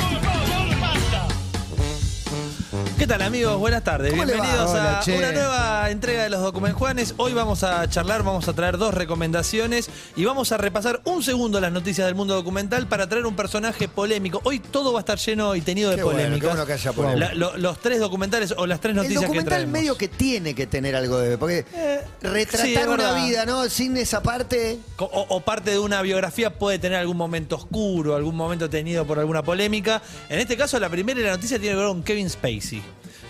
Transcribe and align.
¿Qué 2.98 3.06
tal 3.06 3.22
amigos? 3.22 3.56
Buenas 3.58 3.84
tardes. 3.84 4.12
Bienvenidos 4.12 4.70
Hola, 4.70 4.98
a 4.98 5.02
che. 5.02 5.16
una 5.16 5.30
nueva 5.30 5.88
entrega 5.88 6.24
de 6.24 6.30
los 6.30 6.40
Document 6.42 6.74
Juanes. 6.74 7.14
Hoy 7.16 7.32
vamos 7.32 7.62
a 7.62 7.88
charlar, 7.88 8.24
vamos 8.24 8.48
a 8.48 8.54
traer 8.54 8.76
dos 8.76 8.92
recomendaciones 8.92 9.88
y 10.16 10.24
vamos 10.24 10.50
a 10.50 10.56
repasar 10.56 11.00
un 11.04 11.22
segundo 11.22 11.60
las 11.60 11.70
noticias 11.70 12.06
del 12.08 12.16
mundo 12.16 12.34
documental 12.34 12.88
para 12.88 13.08
traer 13.08 13.24
un 13.26 13.36
personaje 13.36 13.86
polémico. 13.86 14.40
Hoy 14.42 14.58
todo 14.58 14.92
va 14.92 14.98
a 14.98 15.02
estar 15.02 15.16
lleno 15.16 15.54
y 15.54 15.60
tenido 15.60 15.90
de 15.90 15.96
Qué 15.96 16.02
bueno, 16.02 16.18
polémicas. 16.18 16.40
qué 16.40 16.46
bueno 16.48 16.66
que 16.66 16.72
haya 16.72 16.92
polémica. 16.92 17.26
La- 17.28 17.34
lo- 17.34 17.56
los 17.56 17.78
tres 17.80 18.00
documentales 18.00 18.52
o 18.56 18.66
las 18.66 18.80
tres 18.80 18.90
El 18.90 18.96
noticias 18.96 19.20
que 19.20 19.26
documental 19.26 19.50
traemos. 19.58 19.72
medio 19.72 19.96
que 19.96 20.08
tiene 20.08 20.54
que 20.56 20.66
tener 20.66 20.96
algo 20.96 21.18
de... 21.18 21.38
Porque 21.38 21.64
Eh, 21.72 22.00
sí, 22.20 22.26
retratar 22.26 22.66
es 22.68 22.78
una 22.88 22.96
verdad. 22.96 23.24
vida, 23.26 23.46
¿no? 23.46 23.68
Sin 23.68 23.96
esa 23.96 24.22
parte... 24.24 24.80
Co- 24.96 25.04
O, 25.12 25.36
o 25.36 25.40
parte 25.40 25.70
de 25.70 25.78
una 25.78 26.02
biografía 26.02 26.58
puede 26.58 26.80
tener 26.80 26.98
algún 26.98 27.16
momento 27.16 27.54
oscuro, 27.54 28.16
algún 28.16 28.34
momento 28.34 28.68
tenido 28.68 29.06
por 29.06 29.20
alguna 29.20 29.42
polémica. 29.44 30.02
En 30.28 30.40
este 30.40 30.56
caso, 30.56 30.80
la 30.80 30.88
primera 30.90 31.20
y 31.20 31.22
la 31.22 31.30
noticia 31.30 31.60
tiene 31.60 31.74
que 31.76 31.78
ver 31.80 31.88
con 31.88 32.02
Kevin 32.02 32.28
Spacey. 32.28 32.82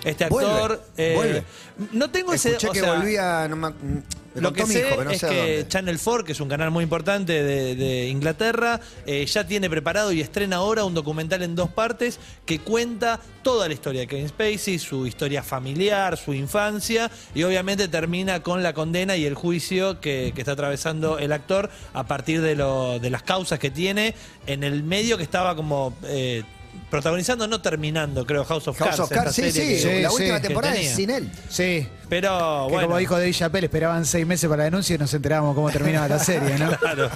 Este 0.04 0.26
Vuelve, 0.28 0.50
actor. 0.52 0.82
eh, 0.96 1.12
vuelve. 1.14 1.44
No 1.92 2.10
tengo 2.10 2.32
ese. 2.32 2.54
O 2.56 2.72
que 2.72 2.80
sea, 2.80 2.94
volvía... 2.94 3.46
No 3.48 3.56
me, 3.56 3.70
me 3.70 4.40
Lo 4.40 4.52
que 4.52 4.64
sé 4.66 4.86
hijo, 4.90 5.02
no 5.02 5.10
es 5.10 5.18
sé 5.20 5.28
que. 5.28 5.64
Channel 5.68 5.98
4, 6.02 6.24
que 6.24 6.32
es 6.32 6.40
un 6.40 6.48
canal 6.48 6.70
muy 6.70 6.84
importante 6.84 7.42
de, 7.42 7.74
de 7.74 8.08
Inglaterra, 8.08 8.80
eh, 9.06 9.24
ya 9.26 9.46
tiene 9.46 9.68
preparado 9.68 10.12
y 10.12 10.20
estrena 10.20 10.56
ahora 10.56 10.84
un 10.84 10.94
documental 10.94 11.42
en 11.42 11.56
dos 11.56 11.70
partes 11.70 12.20
que 12.46 12.60
cuenta 12.60 13.18
toda 13.42 13.66
la 13.66 13.74
historia 13.74 14.02
de 14.02 14.06
Kevin 14.06 14.28
Spacey, 14.28 14.78
su 14.78 15.06
historia 15.06 15.42
familiar, 15.42 16.16
su 16.16 16.32
infancia 16.34 17.10
y 17.34 17.42
obviamente 17.42 17.88
termina 17.88 18.42
con 18.42 18.62
la 18.62 18.74
condena 18.74 19.16
y 19.16 19.24
el 19.24 19.34
juicio 19.34 20.00
que, 20.00 20.32
que 20.34 20.40
está 20.42 20.52
atravesando 20.52 21.18
el 21.18 21.32
actor 21.32 21.70
a 21.94 22.06
partir 22.06 22.40
de, 22.42 22.54
lo- 22.54 22.98
de 23.00 23.10
las 23.10 23.22
causas 23.24 23.58
que 23.58 23.70
tiene 23.70 24.14
en 24.46 24.62
el 24.62 24.82
medio 24.84 25.16
que 25.16 25.24
estaba 25.24 25.56
como... 25.56 25.96
eh, 26.04 26.44
Protagonizando, 26.90 27.46
no 27.46 27.60
terminando, 27.60 28.24
creo, 28.24 28.44
House 28.46 28.66
of 28.68 28.78
House 28.78 28.88
Cards. 28.96 29.00
of 29.00 29.10
Cards, 29.10 29.34
sí, 29.34 29.50
serie 29.52 29.78
sí, 29.78 29.86
que- 29.88 30.02
La 30.02 30.08
sí, 30.08 30.14
última 30.16 30.40
temporada 30.40 30.74
tenía. 30.74 30.88
es 30.90 30.96
sin 30.96 31.10
él. 31.10 31.30
Sí. 31.50 31.86
Pero 32.08 32.64
Que 32.66 32.72
bueno. 32.72 32.88
como 32.88 32.96
dijo 32.98 33.14
Dave 33.18 33.32
Chappelle, 33.32 33.66
esperaban 33.66 34.06
seis 34.06 34.26
meses 34.26 34.48
para 34.48 34.58
la 34.60 34.64
denuncia 34.64 34.94
y 34.94 34.98
nos 34.98 35.12
enterábamos 35.12 35.54
cómo 35.54 35.70
terminaba 35.70 36.08
la 36.08 36.18
serie, 36.18 36.58
¿no? 36.58 36.70
Claro, 36.78 37.10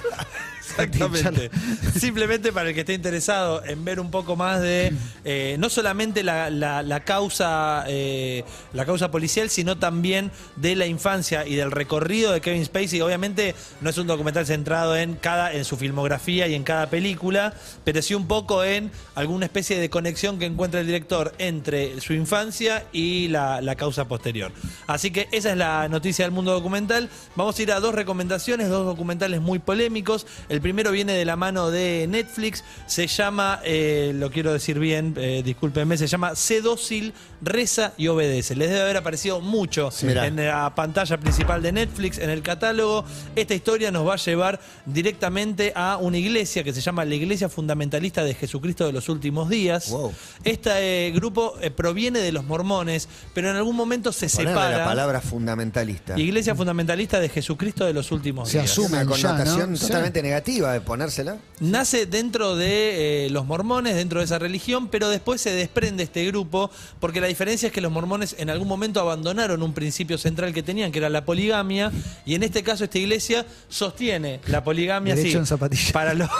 exactamente. 0.77 1.49
Simplemente 1.99 2.51
para 2.51 2.69
el 2.69 2.75
que 2.75 2.81
esté 2.81 2.93
interesado 2.93 3.63
en 3.65 3.83
ver 3.85 3.99
un 3.99 4.11
poco 4.11 4.35
más 4.35 4.61
de 4.61 4.93
eh, 5.25 5.55
no 5.59 5.69
solamente 5.69 6.23
la, 6.23 6.49
la- 6.49 6.99
causa 7.03 7.83
eh, 7.87 8.43
la 8.73 8.85
causa 8.85 9.11
policial, 9.11 9.49
sino 9.49 9.77
también 9.77 10.31
de 10.55 10.75
la 10.75 10.85
infancia 10.85 11.45
y 11.45 11.55
del 11.55 11.71
recorrido 11.71 12.31
de 12.31 12.39
Kevin 12.41 12.63
Spacey. 12.65 13.01
Obviamente 13.01 13.55
no 13.81 13.89
es 13.89 13.97
un 13.97 14.07
documental 14.07 14.45
centrado 14.45 14.95
en 14.95 15.15
cada 15.15 15.53
en 15.53 15.65
su 15.65 15.75
filmografía 15.77 16.47
y 16.47 16.55
en 16.55 16.63
cada 16.63 16.89
película, 16.89 17.53
pero 17.83 18.01
sí 18.01 18.13
un 18.13 18.27
poco 18.27 18.63
en 18.63 18.91
alguna 19.15 19.45
especie 19.45 19.79
de 19.79 19.89
conexión 19.89 20.39
que 20.39 20.45
encuentra 20.45 20.79
el 20.79 20.87
director 20.87 21.33
entre 21.39 21.99
su 21.99 22.13
infancia 22.13 22.85
y 22.93 23.27
la, 23.27 23.61
la 23.61 23.75
causa 23.75 24.07
posterior. 24.07 24.51
Así 24.87 25.11
que 25.11 25.27
esa 25.31 25.51
es 25.51 25.57
la 25.57 25.89
noticia 25.89 26.25
del 26.25 26.31
mundo 26.31 26.51
documental. 26.53 27.09
Vamos 27.35 27.57
a 27.59 27.61
ir 27.61 27.71
a 27.71 27.79
dos 27.79 27.93
recomendaciones, 27.93 28.69
dos 28.69 28.85
documentales 28.85 29.41
muy 29.41 29.59
polémicos. 29.59 30.25
El 30.49 30.61
primero 30.63 30.91
viene 30.91 31.13
de 31.13 31.25
la 31.25 31.35
mano 31.35 31.69
de 31.69 32.07
Netflix, 32.09 32.63
se 32.87 33.05
llama, 33.05 33.59
eh, 33.63 34.11
lo 34.15 34.31
quiero 34.31 34.51
decir 34.53 34.79
bien, 34.79 35.13
eh, 35.17 35.43
discúlpenme, 35.45 35.97
se 35.97 36.07
llama 36.07 36.35
Sé 36.35 36.61
dócil, 36.61 37.13
reza 37.41 37.93
y 37.97 38.07
obedece. 38.07 38.55
Les 38.55 38.69
debe 38.69 38.81
haber 38.81 38.97
aparecido 38.97 39.41
mucho 39.41 39.89
en 40.01 40.37
la 40.37 40.73
pantalla 40.73 41.17
principal 41.19 41.61
de 41.61 41.71
Netflix, 41.73 42.17
en 42.17 42.29
el 42.31 42.41
catálogo. 42.41 43.05
Esta 43.35 43.53
historia 43.53 43.91
nos 43.91 44.07
va 44.07 44.13
a 44.13 44.17
llevar 44.17 44.59
directamente 44.85 45.73
a 45.75 45.97
una 45.97 46.17
iglesia 46.17 46.63
que 46.63 46.73
se 46.73 46.81
llama 46.81 47.03
la 47.05 47.15
Iglesia 47.15 47.49
Fundamentalista 47.49 48.23
de 48.23 48.33
Jesucristo 48.33 48.85
de 48.85 48.93
los 48.93 49.09
Últimos 49.09 49.49
Días. 49.49 49.89
Wow. 49.89 50.13
Este 50.43 51.07
eh, 51.07 51.11
grupo 51.11 51.55
eh, 51.61 51.69
proviene 51.71 52.19
de 52.19 52.31
los 52.31 52.45
mormones, 52.45 53.09
pero 53.33 53.49
en 53.49 53.57
algún 53.57 53.75
momento 53.75 54.11
se 54.13 54.29
separa. 54.29 54.77
la 54.77 54.85
palabra 54.85 55.19
fundamentalista. 55.21 56.17
Iglesia 56.17 56.55
Fundamentalista 56.55 57.19
de 57.19 57.27
Jesucristo 57.27 57.85
de 57.85 57.93
los 57.93 58.11
Últimos 58.11 58.49
Se 58.49 58.59
Días. 58.59 58.71
asume. 58.71 58.87
una 58.87 59.01
Asumen 59.01 59.17
ya, 59.21 59.29
connotación 59.29 59.71
¿no? 59.71 59.77
Sí. 59.77 59.87
totalmente 59.87 60.21
negativa 60.53 60.73
de 60.73 60.81
ponérsela. 60.81 61.37
Nace 61.59 62.05
dentro 62.05 62.55
de 62.55 63.25
eh, 63.25 63.29
los 63.29 63.45
mormones, 63.45 63.95
dentro 63.95 64.19
de 64.19 64.25
esa 64.25 64.39
religión, 64.39 64.87
pero 64.87 65.09
después 65.09 65.41
se 65.41 65.51
desprende 65.51 66.03
este 66.03 66.25
grupo, 66.25 66.69
porque 66.99 67.21
la 67.21 67.27
diferencia 67.27 67.67
es 67.67 67.73
que 67.73 67.81
los 67.81 67.91
mormones 67.91 68.35
en 68.37 68.49
algún 68.49 68.67
momento 68.67 68.99
abandonaron 68.99 69.63
un 69.63 69.73
principio 69.73 70.17
central 70.17 70.53
que 70.53 70.63
tenían, 70.63 70.91
que 70.91 70.99
era 70.99 71.09
la 71.09 71.25
poligamia, 71.25 71.91
y 72.25 72.35
en 72.35 72.43
este 72.43 72.63
caso 72.63 72.83
esta 72.83 72.99
iglesia 72.99 73.45
sostiene 73.69 74.41
la 74.47 74.63
poligamia 74.63 75.15
Derecho 75.15 75.31
sí, 75.33 75.37
en 75.37 75.45
zapatillas. 75.45 75.91
para 75.91 76.13
los... 76.13 76.29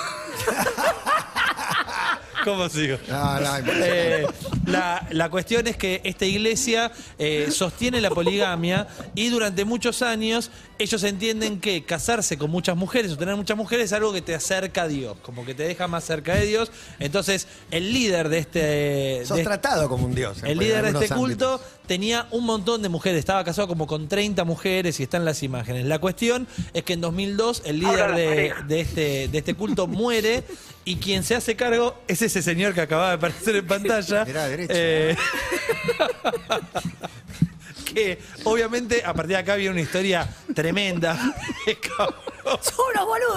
¿Cómo 2.43 2.67
sigo? 2.67 2.97
No, 3.07 3.39
no, 3.39 3.57
Eh, 3.67 4.27
la, 4.73 5.07
la 5.11 5.29
cuestión 5.29 5.67
es 5.67 5.77
que 5.77 6.01
esta 6.03 6.25
iglesia 6.25 6.91
eh, 7.17 7.47
sostiene 7.51 8.01
la 8.01 8.09
poligamia 8.09 8.87
y 9.15 9.29
durante 9.29 9.65
muchos 9.65 10.01
años 10.01 10.51
ellos 10.79 11.03
entienden 11.03 11.59
que 11.61 11.83
casarse 11.85 12.37
con 12.37 12.51
muchas 12.51 12.75
mujeres 12.75 13.11
o 13.11 13.17
tener 13.17 13.35
muchas 13.35 13.55
mujeres 13.55 13.85
es 13.85 13.93
algo 13.93 14.11
que 14.11 14.21
te 14.21 14.35
acerca 14.35 14.83
a 14.83 14.87
Dios, 14.87 15.17
como 15.21 15.45
que 15.45 15.53
te 15.53 15.63
deja 15.63 15.87
más 15.87 16.03
cerca 16.03 16.35
de 16.35 16.45
Dios. 16.45 16.71
Entonces, 16.99 17.47
el 17.71 17.93
líder 17.93 18.29
de 18.29 18.37
este... 18.39 19.25
Sos 19.25 19.37
de- 19.37 19.43
tratado 19.43 19.87
como 19.87 20.05
un 20.05 20.15
dios. 20.15 20.39
el 20.43 20.57
líder 20.57 20.91
de 20.91 21.03
este 21.05 21.15
culto. 21.15 21.61
Tenía 21.87 22.27
un 22.31 22.45
montón 22.45 22.81
de 22.81 22.89
mujeres, 22.89 23.19
estaba 23.19 23.43
casado 23.43 23.67
como 23.67 23.87
con 23.87 24.07
30 24.07 24.43
mujeres 24.43 24.99
y 24.99 25.03
están 25.03 25.25
las 25.25 25.43
imágenes. 25.43 25.85
La 25.85 25.99
cuestión 25.99 26.47
es 26.73 26.83
que 26.83 26.93
en 26.93 27.01
2002 27.01 27.63
el 27.65 27.79
líder 27.79 28.15
de, 28.15 28.53
de 28.67 28.81
este, 28.81 29.27
de 29.27 29.37
este 29.37 29.53
culto 29.53 29.87
muere 29.93 30.43
y 30.85 30.97
quien 30.97 31.23
se 31.23 31.35
hace 31.35 31.55
cargo 31.55 31.95
es 32.07 32.21
ese 32.21 32.41
señor 32.41 32.73
que 32.73 32.81
acababa 32.81 33.09
de 33.09 33.15
aparecer 33.15 33.55
en 33.55 33.67
pantalla. 33.67 34.25
Mirá, 34.25 34.47
derecho. 34.47 34.73
Eh, 34.75 35.15
que 37.93 38.19
obviamente 38.43 39.03
a 39.05 39.13
partir 39.13 39.35
de 39.35 39.37
acá 39.37 39.55
viene 39.55 39.71
una 39.71 39.81
historia 39.81 40.27
tremenda. 40.53 41.17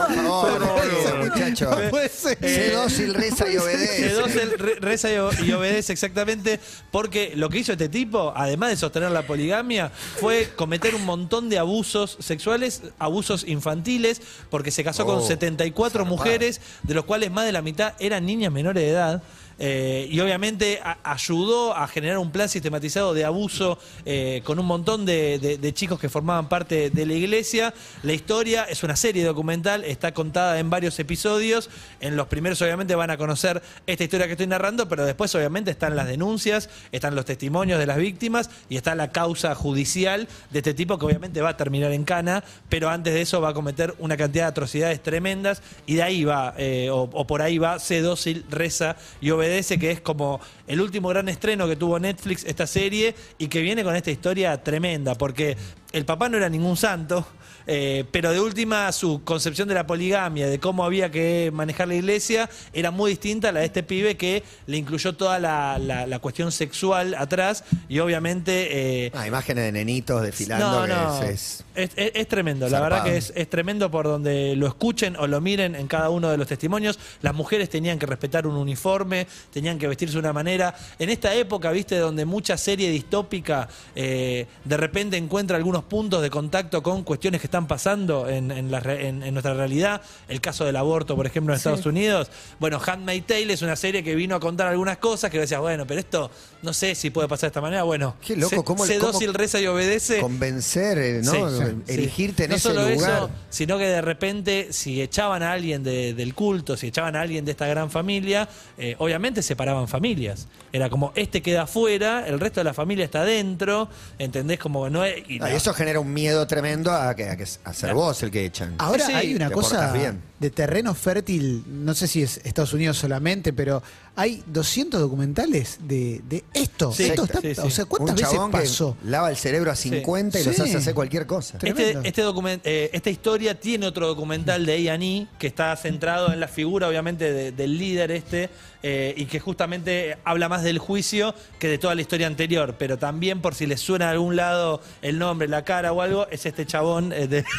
Por 0.06 0.60
favor, 0.60 0.82
ese 1.00 1.14
muchacho. 1.14 1.70
Puede 1.90 2.08
ser. 2.08 2.38
Sé 2.40 2.70
dócil, 2.72 3.14
reza 3.14 3.48
y 3.50 3.56
obedece. 3.56 4.56
Re- 4.56 4.74
reza 4.80 5.12
y 5.12 5.16
o- 5.18 5.30
y 5.44 5.52
obedece 5.52 5.92
exactamente 5.92 6.60
porque 6.90 7.32
lo 7.36 7.48
que 7.48 7.58
hizo 7.58 7.72
este 7.72 7.88
tipo, 7.88 8.32
además 8.36 8.70
de 8.70 8.76
sostener 8.76 9.10
la 9.12 9.22
poligamia, 9.26 9.90
fue 10.20 10.50
cometer 10.56 10.94
un 10.94 11.04
montón 11.04 11.48
de 11.48 11.58
abusos 11.58 12.16
sexuales, 12.20 12.82
abusos 12.98 13.44
infantiles, 13.46 14.20
porque 14.50 14.70
se 14.70 14.82
casó 14.84 15.06
con 15.06 15.18
Oh, 15.18 15.26
74 15.26 16.00
zarpado. 16.00 16.16
mujeres, 16.16 16.60
de 16.82 16.94
los 16.94 17.04
cuales 17.04 17.30
más 17.30 17.46
de 17.46 17.52
la 17.52 17.62
mitad 17.62 17.94
eran 17.98 18.26
niñas 18.26 18.52
menores 18.52 18.82
de 18.82 18.90
edad. 18.90 19.22
Eh, 19.58 20.06
y 20.10 20.20
obviamente 20.20 20.80
ayudó 21.02 21.74
a 21.74 21.88
generar 21.88 22.18
un 22.18 22.30
plan 22.30 22.48
sistematizado 22.48 23.14
de 23.14 23.24
abuso 23.24 23.78
eh, 24.04 24.42
con 24.44 24.58
un 24.58 24.66
montón 24.66 25.06
de, 25.06 25.72
chicos 25.74 25.98
que 25.98 26.08
formaban 26.08 26.48
parte 26.48 26.90
de 26.90 27.06
la 27.06 27.14
iglesia. 27.14 27.74
La 28.02 28.12
historia 28.12 28.64
es 28.64 28.82
una 28.82 28.96
serie 28.96 29.24
documental, 29.24 29.84
está 29.84 30.12
contada 30.12 30.58
en 30.58 30.70
varios 30.70 30.98
episodios. 30.98 31.70
En 32.00 32.16
los 32.16 32.26
primeros 32.28 32.60
obviamente 32.62 32.94
van 32.94 33.10
a 33.10 33.16
conocer 33.16 33.62
esta 33.86 34.04
historia 34.04 34.26
que 34.26 34.32
estoy 34.32 34.46
narrando, 34.46 34.88
pero 34.88 35.04
después 35.04 35.34
obviamente 35.34 35.70
están 35.70 35.96
las 35.96 36.06
denuncias, 36.06 36.68
están 36.92 37.14
los 37.14 37.24
testimonios 37.24 37.78
de 37.78 37.86
las 37.86 37.96
víctimas 37.96 38.50
y 38.68 38.76
está 38.76 38.94
la 38.94 39.10
causa 39.10 39.54
judicial 39.54 40.28
de 40.50 40.58
este 40.58 40.74
tipo 40.74 40.98
que 40.98 41.06
obviamente 41.06 41.40
va 41.40 41.50
a 41.50 41.56
terminar 41.56 41.92
en 41.92 42.04
cana, 42.04 42.44
pero 42.68 42.88
antes 42.88 43.14
de 43.14 43.22
eso 43.22 43.40
va 43.40 43.50
a 43.50 43.54
cometer 43.54 43.94
una 43.98 44.16
cantidad 44.16 44.44
de 44.44 44.48
atrocidades 44.48 45.02
tremendas 45.02 45.62
y 45.86 45.94
de 45.94 46.02
ahí 46.02 46.24
va, 46.24 46.54
eh, 46.58 46.88
o, 46.90 47.26
por 47.26 47.42
ahí 47.42 47.58
va, 47.58 47.78
sé 47.78 48.00
dócil, 48.00 48.44
reza 48.50 48.96
y 49.20 49.30
obedece, 49.30 49.45
que 49.78 49.90
es 49.90 50.00
como 50.00 50.40
el 50.66 50.80
último 50.80 51.08
gran 51.08 51.28
estreno 51.28 51.66
que 51.66 51.76
tuvo 51.76 51.98
Netflix, 51.98 52.44
esta 52.44 52.66
serie, 52.66 53.14
y 53.38 53.48
que 53.48 53.60
viene 53.60 53.84
con 53.84 53.94
esta 53.96 54.10
historia 54.10 54.62
tremenda, 54.62 55.14
porque 55.14 55.56
el 55.92 56.04
papá 56.04 56.28
no 56.28 56.36
era 56.36 56.48
ningún 56.48 56.76
santo. 56.76 57.26
Eh, 57.66 58.04
pero 58.10 58.30
de 58.32 58.40
última 58.40 58.90
su 58.92 59.22
concepción 59.24 59.68
de 59.68 59.74
la 59.74 59.86
poligamia, 59.86 60.46
de 60.48 60.58
cómo 60.60 60.84
había 60.84 61.10
que 61.10 61.50
manejar 61.52 61.88
la 61.88 61.94
iglesia, 61.94 62.48
era 62.72 62.90
muy 62.90 63.10
distinta 63.10 63.48
a 63.48 63.52
la 63.52 63.60
de 63.60 63.66
este 63.66 63.82
pibe 63.82 64.16
que 64.16 64.42
le 64.66 64.76
incluyó 64.76 65.14
toda 65.14 65.38
la, 65.38 65.78
la- 65.78 66.06
la 66.06 66.18
cuestión 66.18 66.52
sexual 66.52 67.14
atrás 67.14 67.64
y 67.88 67.98
obviamente... 67.98 69.06
eh, 69.06 69.10
Ah, 69.14 69.26
imágenes 69.26 69.64
de 69.64 69.72
nenitos 69.72 70.22
desfilando 70.22 70.86
no, 70.86 71.12
no. 71.12 71.20
que 71.20 71.30
es, 71.30 71.64
Es, 71.74 71.90
es- 71.96 72.12
es 72.14 72.28
tremendo, 72.28 72.68
la 72.68 72.80
verdad 72.80 73.04
que 73.04 73.16
es, 73.16 73.32
es 73.34 73.48
tremendo 73.50 73.90
por 73.90 74.06
donde 74.06 74.54
lo 74.56 74.66
escuchen 74.66 75.16
o 75.16 75.26
lo 75.26 75.40
miren 75.40 75.74
en 75.74 75.86
cada 75.88 76.10
uno 76.10 76.30
de 76.30 76.36
los 76.36 76.46
testimonios. 76.46 76.98
Las 77.22 77.34
mujeres 77.34 77.68
tenían 77.68 77.98
que 77.98 78.06
respetar 78.06 78.46
un 78.46 78.56
uniforme, 78.56 79.26
tenían 79.52 79.78
que 79.78 79.88
vestirse 79.88 80.14
de 80.14 80.20
una 80.20 80.32
manera. 80.32 80.74
En 80.98 81.10
esta 81.10 81.34
época, 81.34 81.70
viste, 81.70 81.96
donde 81.98 82.24
mucha 82.24 82.56
serie 82.56 82.90
distópica 82.90 83.68
eh, 83.94 84.46
de 84.64 84.76
repente 84.76 85.16
encuentra 85.16 85.56
algunos 85.56 85.84
puntos 85.84 86.22
de 86.22 86.30
contacto 86.30 86.82
con 86.82 87.02
cuestiones 87.02 87.40
que 87.40 87.46
están 87.46 87.55
están 87.56 87.66
pasando 87.68 88.28
en, 88.28 88.50
en 88.50 88.70
la 88.70 88.80
re- 88.80 89.08
en- 89.08 89.22
en 89.22 89.32
nuestra 89.32 89.54
realidad. 89.54 90.02
El 90.28 90.42
caso 90.42 90.66
del 90.66 90.76
aborto, 90.76 91.16
por 91.16 91.26
ejemplo, 91.26 91.54
en 91.54 91.56
Estados 91.56 91.86
Unidos. 91.86 92.30
Bueno, 92.60 92.78
Handmaid's 92.84 93.26
Tale 93.26 93.50
es 93.52 93.62
una 93.62 93.76
serie 93.76 94.04
que 94.04 94.14
vino 94.14 94.36
a 94.36 94.40
contar 94.40 94.66
algunas 94.68 94.98
cosas 94.98 95.30
que 95.30 95.38
decías, 95.40 95.60
bueno, 95.60 95.86
pero 95.86 96.00
esto 96.00 96.30
no 96.62 96.74
sé 96.74 96.94
si 96.94 97.08
puede 97.08 97.28
pasar 97.28 97.42
de 97.42 97.46
esta 97.48 97.60
manera. 97.62 97.82
Bueno, 97.84 98.16
Qué 98.20 98.36
loco, 98.36 98.50
sé, 98.56 98.62
cómo- 98.64 98.84
sé 98.86 98.98
cómo- 98.98 99.12
dócil, 99.12 99.32
reza 99.32 99.58
y 99.58 99.66
obedece. 99.66 100.20
Convencer, 100.20 100.98
eh, 100.98 101.20
¿no? 101.24 101.32
Sí, 101.32 101.64
sí, 101.86 101.92
Erigirte 101.94 102.44
en 102.44 102.50
no 102.50 102.56
ese 102.56 102.68
solo 102.68 102.82
lugar. 102.90 103.10
eso, 103.10 103.30
sino 103.48 103.78
que 103.78 103.86
de 103.86 104.02
repente, 104.02 104.68
si 104.72 105.00
echaban 105.00 105.42
a 105.42 105.52
alguien 105.52 105.82
de- 105.82 106.12
del 106.12 106.34
culto, 106.34 106.76
si 106.76 106.88
echaban 106.88 107.16
a 107.16 107.22
alguien 107.22 107.46
de 107.46 107.52
esta 107.52 107.66
gran 107.66 107.90
familia, 107.90 108.48
eh, 108.76 108.96
obviamente 108.98 109.40
separaban 109.42 109.88
familias. 109.88 110.46
Era 110.72 110.90
como, 110.90 111.12
este 111.14 111.40
queda 111.40 111.62
afuera, 111.62 112.26
el 112.26 112.38
resto 112.38 112.60
de 112.60 112.64
la 112.64 112.74
familia 112.74 113.06
está 113.06 113.22
adentro, 113.22 113.88
¿entendés? 114.18 114.58
Como 114.58 114.90
no 114.90 115.04
es. 115.04 115.16
y 115.28 115.36
Ah, 115.40 115.48
no. 115.48 115.56
eso 115.56 115.72
genera 115.72 116.00
un 116.00 116.12
miedo 116.12 116.46
tremendo 116.46 116.92
a, 116.92 117.14
que, 117.14 117.30
a, 117.30 117.36
que- 117.36 117.45
a 117.64 117.72
ser 117.72 117.88
Claro. 117.88 117.96
vos 117.96 118.22
el 118.22 118.30
que 118.30 118.44
echan. 118.44 118.74
Ahora 118.78 119.06
Sí, 119.06 119.12
hay 119.12 119.34
una 119.34 119.48
te 119.48 119.54
cosa 119.54 119.92
bien. 119.92 120.20
De 120.38 120.50
terreno 120.50 120.94
fértil, 120.94 121.64
no 121.66 121.94
sé 121.94 122.06
si 122.06 122.22
es 122.22 122.40
Estados 122.44 122.72
Unidos 122.74 122.98
solamente, 122.98 123.52
pero 123.54 123.82
hay 124.16 124.42
200 124.46 125.00
documentales 125.00 125.78
de, 125.80 126.20
de 126.28 126.44
esto. 126.52 126.92
Sí, 126.92 127.04
esto 127.04 127.24
está- 127.24 127.40
sí, 127.40 127.54
sí. 127.54 127.60
O 127.62 127.70
sea, 127.70 127.84
¿cuántas 127.86 128.10
un 128.32 128.50
veces 128.50 128.70
pasó? 128.70 128.96
que 129.02 129.08
lava 129.08 129.30
el 129.30 129.36
cerebro 129.36 129.70
a 129.70 129.76
50 129.76 130.38
y 130.40 130.44
los 130.44 130.60
hace 130.60 130.76
hacer 130.76 130.94
cualquier 130.94 131.26
cosa. 131.26 131.58
Este, 131.62 131.96
este 132.04 132.22
document- 132.22 132.60
eh, 132.64 132.90
esta 132.92 133.08
historia 133.08 133.58
tiene 133.58 133.86
otro 133.86 134.06
documental 134.06 134.66
de 134.66 134.90
A&E 134.90 135.26
que 135.38 135.46
está 135.46 135.74
centrado 135.76 136.32
en 136.32 136.40
la 136.40 136.48
figura, 136.48 136.86
obviamente, 136.88 137.32
de- 137.32 137.52
del 137.52 137.78
líder 137.78 138.10
este 138.10 138.50
eh, 138.82 139.14
y 139.16 139.24
que 139.24 139.40
justamente 139.40 140.18
habla 140.24 140.48
más 140.50 140.62
del 140.62 140.78
juicio 140.78 141.34
que 141.58 141.66
de 141.68 141.78
toda 141.78 141.94
la 141.94 142.02
historia 142.02 142.26
anterior. 142.26 142.76
Pero 142.78 142.98
también, 142.98 143.40
por 143.40 143.54
si 143.54 143.66
les 143.66 143.80
suena 143.80 144.08
a 144.08 144.10
algún 144.10 144.36
lado 144.36 144.82
el 145.02 145.18
nombre, 145.18 145.48
la 145.48 145.64
cara 145.64 145.92
o 145.92 146.02
algo, 146.02 146.26
es 146.28 146.44
este 146.46 146.66
chabón 146.66 147.12
eh, 147.12 147.26
de... 147.26 147.44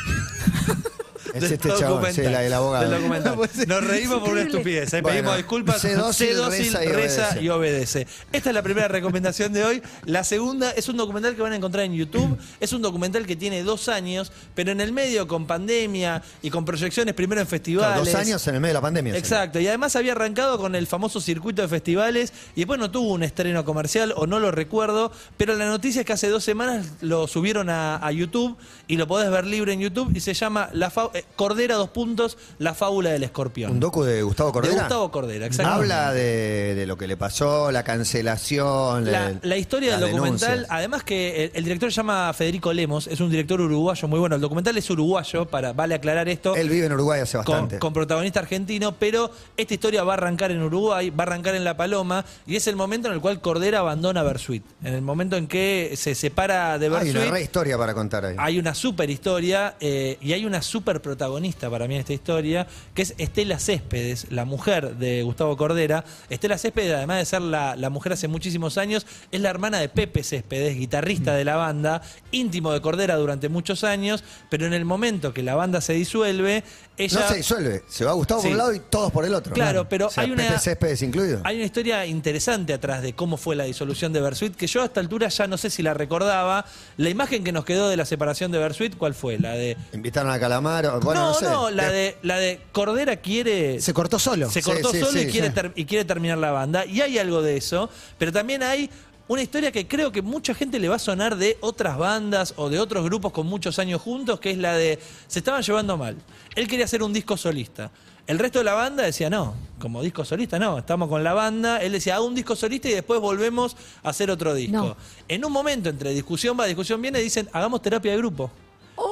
Es 1.34 1.44
este 1.44 1.58
chabón, 1.70 1.78
sí, 1.80 1.84
documental, 2.22 2.32
la 2.34 2.40
del 2.42 2.54
abogado. 2.54 2.90
del 2.90 3.02
documental. 3.02 3.38
Nos 3.68 3.84
reímos 3.84 4.20
por 4.20 4.30
una 4.30 4.42
estupidez. 4.42 4.94
eh, 4.94 5.02
Bueno, 5.02 5.18
Pedimos 5.18 5.38
disculpas. 5.38 5.82
sé 5.82 5.94
dócil, 5.96 6.28
reza 6.38 6.84
y 6.84 6.88
obedece. 6.90 7.42
y 7.42 7.50
obedece. 7.50 8.08
Esta 8.32 8.50
es 8.50 8.54
la 8.56 8.62
primera 8.62 8.88
recomendación 8.88 9.54
de 9.54 9.64
hoy. 9.64 9.82
La 10.06 10.24
segunda 10.24 10.72
es 10.72 10.88
un 10.90 10.98
documental 10.98 11.36
que 11.36 11.42
van 11.42 11.54
a 11.54 11.56
encontrar 11.56 11.86
en 11.86 11.94
YouTube. 11.94 12.38
Es 12.60 12.74
un 12.74 12.82
documental 12.82 13.26
que 13.26 13.36
tiene 13.36 13.64
dos 13.64 13.88
años, 13.88 14.32
pero 14.56 14.72
en 14.72 14.82
el 14.82 14.92
medio 14.92 15.28
con 15.28 15.46
pandemia 15.48 16.22
y 16.42 16.50
con 16.50 16.66
proyecciones 16.66 17.14
primero 17.14 17.40
en 17.42 17.48
festivales. 17.48 18.06
Dos 18.06 18.16
años 18.16 18.46
en 18.48 18.56
el 18.56 18.62
medio 18.62 18.72
de 18.72 18.74
la 18.76 18.82
pandemia. 18.82 19.16
Exacto, 19.18 19.60
y 19.60 19.68
además 19.68 19.96
había 19.96 20.14
arrancado 20.14 20.58
con 20.58 20.76
el 20.76 20.88
famoso 20.88 21.22
circuito 21.22 21.62
de 21.62 21.68
festivales 21.68 22.34
y 22.56 22.62
después 22.62 22.80
no 22.80 22.90
tuvo 22.92 23.12
un 23.14 23.24
estreno 23.24 23.64
comercial 23.64 24.14
o 24.16 24.26
no 24.28 24.40
lo 24.40 24.52
recuerdo, 24.52 25.12
pero 25.38 25.56
la 25.56 25.66
noticia 25.68 26.02
es 26.02 26.06
que 26.08 26.14
hace 26.14 26.30
dos 26.30 26.44
semanas 26.44 26.88
lo 27.02 27.28
subieron 27.28 27.70
a, 27.70 27.98
a 27.98 28.12
YouTube 28.12 28.58
y 28.88 28.98
lo 28.98 29.08
podés 29.08 29.30
ver 29.30 29.46
libre 29.46 29.74
en 29.74 29.80
YouTube 29.82 30.12
y 30.16 30.20
se 30.20 30.34
llama 30.34 30.70
la 30.74 30.90
Fa- 30.90 31.10
eh, 31.20 31.26
Cordera 31.36 31.76
dos 31.76 31.90
puntos, 31.90 32.38
la 32.60 32.74
fábula 32.74 33.10
del 33.12 33.24
escorpión. 33.24 33.72
Un 33.72 33.80
docu 33.80 34.04
de 34.04 34.22
Gustavo 34.24 34.52
Cordera. 34.52 34.74
De 34.76 34.80
Gustavo 34.82 35.12
Cordera, 35.12 35.46
exactamente. 35.46 35.94
Habla 35.94 36.14
de, 36.14 36.76
de 36.76 36.86
lo 36.88 36.98
que 36.98 37.08
le 37.08 37.18
pasó, 37.18 37.72
la 37.72 37.84
cancelación. 37.84 39.12
La, 39.12 39.30
el- 39.30 39.40
la 39.44 39.58
historia 39.58 39.92
del 39.98 40.02
documental, 40.12 40.40
denuncias. 40.50 40.68
además 40.72 41.04
que 41.04 41.46
el, 41.46 41.52
el 41.54 41.64
director 41.64 41.92
se 41.92 41.96
llama 41.98 42.32
Federico 42.34 42.74
Lemos, 42.74 43.08
es 43.08 43.20
un 43.20 43.30
director 43.30 43.60
uruguayo 43.62 44.08
muy 44.08 44.20
bueno. 44.20 44.36
El 44.36 44.42
documental 44.42 44.78
es 44.78 44.90
uruguayo, 44.90 45.46
para 45.46 45.74
vale 45.74 45.96
aclarar 45.96 46.28
esto. 46.30 46.56
Él 46.56 46.70
vive 46.70 46.86
en 46.86 46.94
Uruguay 46.94 47.22
hace 47.22 47.38
bastante. 47.38 47.80
con 47.80 47.94
protagonista 47.94 48.40
argentino, 48.40 48.94
pero 48.94 49.32
esta 49.56 49.74
historia 49.74 50.04
va 50.04 50.14
a 50.14 50.18
arrancar 50.18 50.52
en 50.52 50.62
Uruguay, 50.62 51.10
va 51.10 51.24
a 51.24 51.28
arrancar 51.28 51.56
en 51.56 51.64
La 51.64 51.78
Paloma, 51.78 52.26
y 52.46 52.56
es 52.56 52.68
el 52.68 52.76
momento 52.76 53.08
en 53.08 53.14
el 53.16 53.22
cual 53.22 53.42
Cordera 53.42 53.80
abandona 53.80 54.24
Bersuit. 54.24 54.64
En 54.84 54.94
el 54.94 55.02
momento 55.02 55.38
en 55.38 55.48
que 55.48 55.94
se 55.96 56.16
separa 56.16 56.78
de 56.78 56.86
Hay 56.88 56.92
Bersuit. 56.92 57.16
una 57.16 57.32
re 57.32 57.42
historia 57.42 57.78
para 57.78 57.94
contar 57.94 58.26
ahí. 58.26 58.36
Hay 58.38 58.60
una 58.60 58.74
super 58.76 59.10
historia 59.10 59.76
eh, 59.80 60.18
y 60.22 60.34
hay 60.34 60.46
una 60.46 60.62
super 60.62 61.02
protagonista 61.08 61.70
para 61.70 61.88
mí 61.88 61.96
en 61.96 62.02
esta 62.02 62.14
historia, 62.14 62.68
que 62.94 63.02
es 63.02 63.14
Estela 63.18 63.60
Céspedes, 63.60 64.28
la 64.30 64.44
mujer 64.46 64.96
de 64.98 65.24
Gustavo 65.24 65.56
Cordera. 65.56 66.04
Estela 66.30 66.58
Céspedes, 66.58 66.94
además 66.94 67.20
de 67.20 67.26
ser 67.26 67.42
la, 67.42 67.76
la 67.78 67.90
mujer 67.90 68.14
hace 68.14 68.28
muchísimos 68.28 68.78
años, 68.78 69.06
es 69.32 69.40
la 69.42 69.50
hermana 69.50 69.80
de 69.80 69.88
Pepe 69.90 70.24
Céspedes, 70.24 70.76
guitarrista 70.78 71.34
de 71.34 71.46
la 71.46 71.56
banda, 71.56 72.02
íntimo 72.32 72.74
de 72.74 72.82
Cordera 72.82 73.16
durante 73.16 73.48
muchos 73.50 73.84
años, 73.86 74.24
pero 74.50 74.66
en 74.66 74.74
el 74.74 74.84
momento 74.86 75.34
que 75.34 75.44
la 75.44 75.56
banda 75.56 75.80
se 75.80 75.94
disuelve, 75.94 76.64
ella... 76.98 77.20
No 77.22 77.28
se 77.30 77.36
disuelve, 77.38 77.84
se 77.88 78.04
va 78.04 78.12
Gustavo 78.14 78.42
por 78.42 78.52
un 78.52 78.58
lado 78.58 78.74
y 78.74 78.80
todos 78.80 79.12
por 79.12 79.24
el 79.24 79.34
otro. 79.34 79.54
Claro, 79.54 79.88
pero 79.88 80.08
O 80.08 80.10
sea, 80.10 80.24
hay 80.24 80.32
una- 80.32 80.44
Pepe 80.44 80.60
Céspedes 80.60 81.02
incluido. 81.04 81.40
Hay 81.46 81.56
una 81.56 81.66
historia 81.66 82.06
interesante 82.06 82.74
atrás 82.74 83.02
de 83.02 83.14
cómo 83.14 83.38
fue 83.38 83.56
la 83.56 83.64
disolución 83.64 84.12
de 84.12 84.20
Bersuit, 84.20 84.56
que 84.56 84.68
yo 84.68 84.82
a 84.82 84.86
esta 84.86 85.00
altura 85.00 85.30
ya 85.30 85.48
no 85.48 85.58
sé 85.58 85.70
si 85.70 85.82
la 85.84 85.94
recordaba. 85.94 86.66
La 86.98 87.10
imagen 87.10 87.44
que 87.44 87.52
nos 87.52 87.64
quedó 87.64 87.88
de 87.88 87.96
la 87.98 88.06
separación 88.06 88.52
de 88.52 88.58
Bersuit, 88.60 88.98
¿cuál 88.98 89.14
fue? 89.14 89.38
La 89.40 89.54
de 89.54 89.78
Invitaron 89.94 90.32
a 90.32 90.40
Calamaro. 90.40 90.97
Bueno, 91.06 91.22
no, 91.22 91.28
no, 91.30 91.34
sé. 91.40 91.46
no, 91.46 91.70
la 91.70 91.90
de, 91.92 92.18
la 92.24 92.38
de 92.38 92.62
Cordera 92.72 93.18
quiere. 93.18 93.80
Se 93.82 93.94
cortó 93.94 94.20
solo. 94.20 94.50
se 94.50 94.62
cortó 94.62 94.92
sí, 94.92 95.00
solo 95.00 95.20
y, 95.20 95.26
sí, 95.26 95.32
quiere 95.32 95.48
sí. 95.48 95.54
ter- 95.54 95.72
y 95.76 95.86
quiere 95.86 96.06
terminar 96.06 96.38
la 96.38 96.52
banda. 96.52 96.86
Y 96.86 97.02
hay 97.02 97.18
algo 97.18 97.42
de 97.42 97.58
eso. 97.58 97.90
Pero 98.18 98.32
también 98.32 98.64
hay 98.64 98.90
una 99.30 99.42
historia 99.42 99.72
que 99.72 99.88
creo 99.88 100.12
que 100.12 100.22
mucha 100.22 100.54
gente 100.54 100.80
le 100.80 100.88
va 100.88 100.96
a 100.96 101.00
sonar 101.00 101.36
de 101.36 101.58
otras 101.62 101.98
bandas 101.98 102.54
o 102.58 102.70
de 102.70 102.80
otros 102.80 103.04
grupos 103.04 103.32
con 103.34 103.46
muchos 103.48 103.78
años 103.80 104.02
juntos, 104.02 104.40
que 104.40 104.52
es 104.52 104.58
la 104.58 104.76
de. 104.76 105.00
Se 105.28 105.40
estaban 105.40 105.62
llevando 105.62 105.98
mal. 105.98 106.16
Él 106.56 106.68
quería 106.68 106.86
hacer 106.86 107.04
un 107.04 107.12
disco 107.14 107.36
solista. 107.38 107.92
El 108.26 108.40
resto 108.40 108.60
de 108.60 108.66
la 108.66 108.74
banda 108.74 109.04
decía, 109.04 109.30
no, 109.30 109.54
como 109.80 110.02
disco 110.04 110.26
solista 110.26 110.60
no, 110.60 110.80
estamos 110.80 111.08
con 111.08 111.24
la 111.24 111.34
banda. 111.34 111.78
Él 111.82 111.94
decía, 111.94 112.16
hago 112.16 112.26
un 112.26 112.36
disco 112.36 112.58
solista 112.58 112.90
y 112.90 112.94
después 112.94 113.22
volvemos 113.22 113.78
a 114.04 114.10
hacer 114.10 114.30
otro 114.30 114.54
disco. 114.54 114.76
No. 114.76 114.98
En 115.30 115.46
un 115.46 115.52
momento 115.54 115.88
entre 115.88 116.10
discusión 116.12 116.58
va, 116.60 116.66
discusión 116.66 117.02
viene, 117.02 117.20
dicen, 117.20 117.48
hagamos 117.54 117.82
terapia 117.82 118.12
de 118.12 118.18
grupo. 118.18 118.52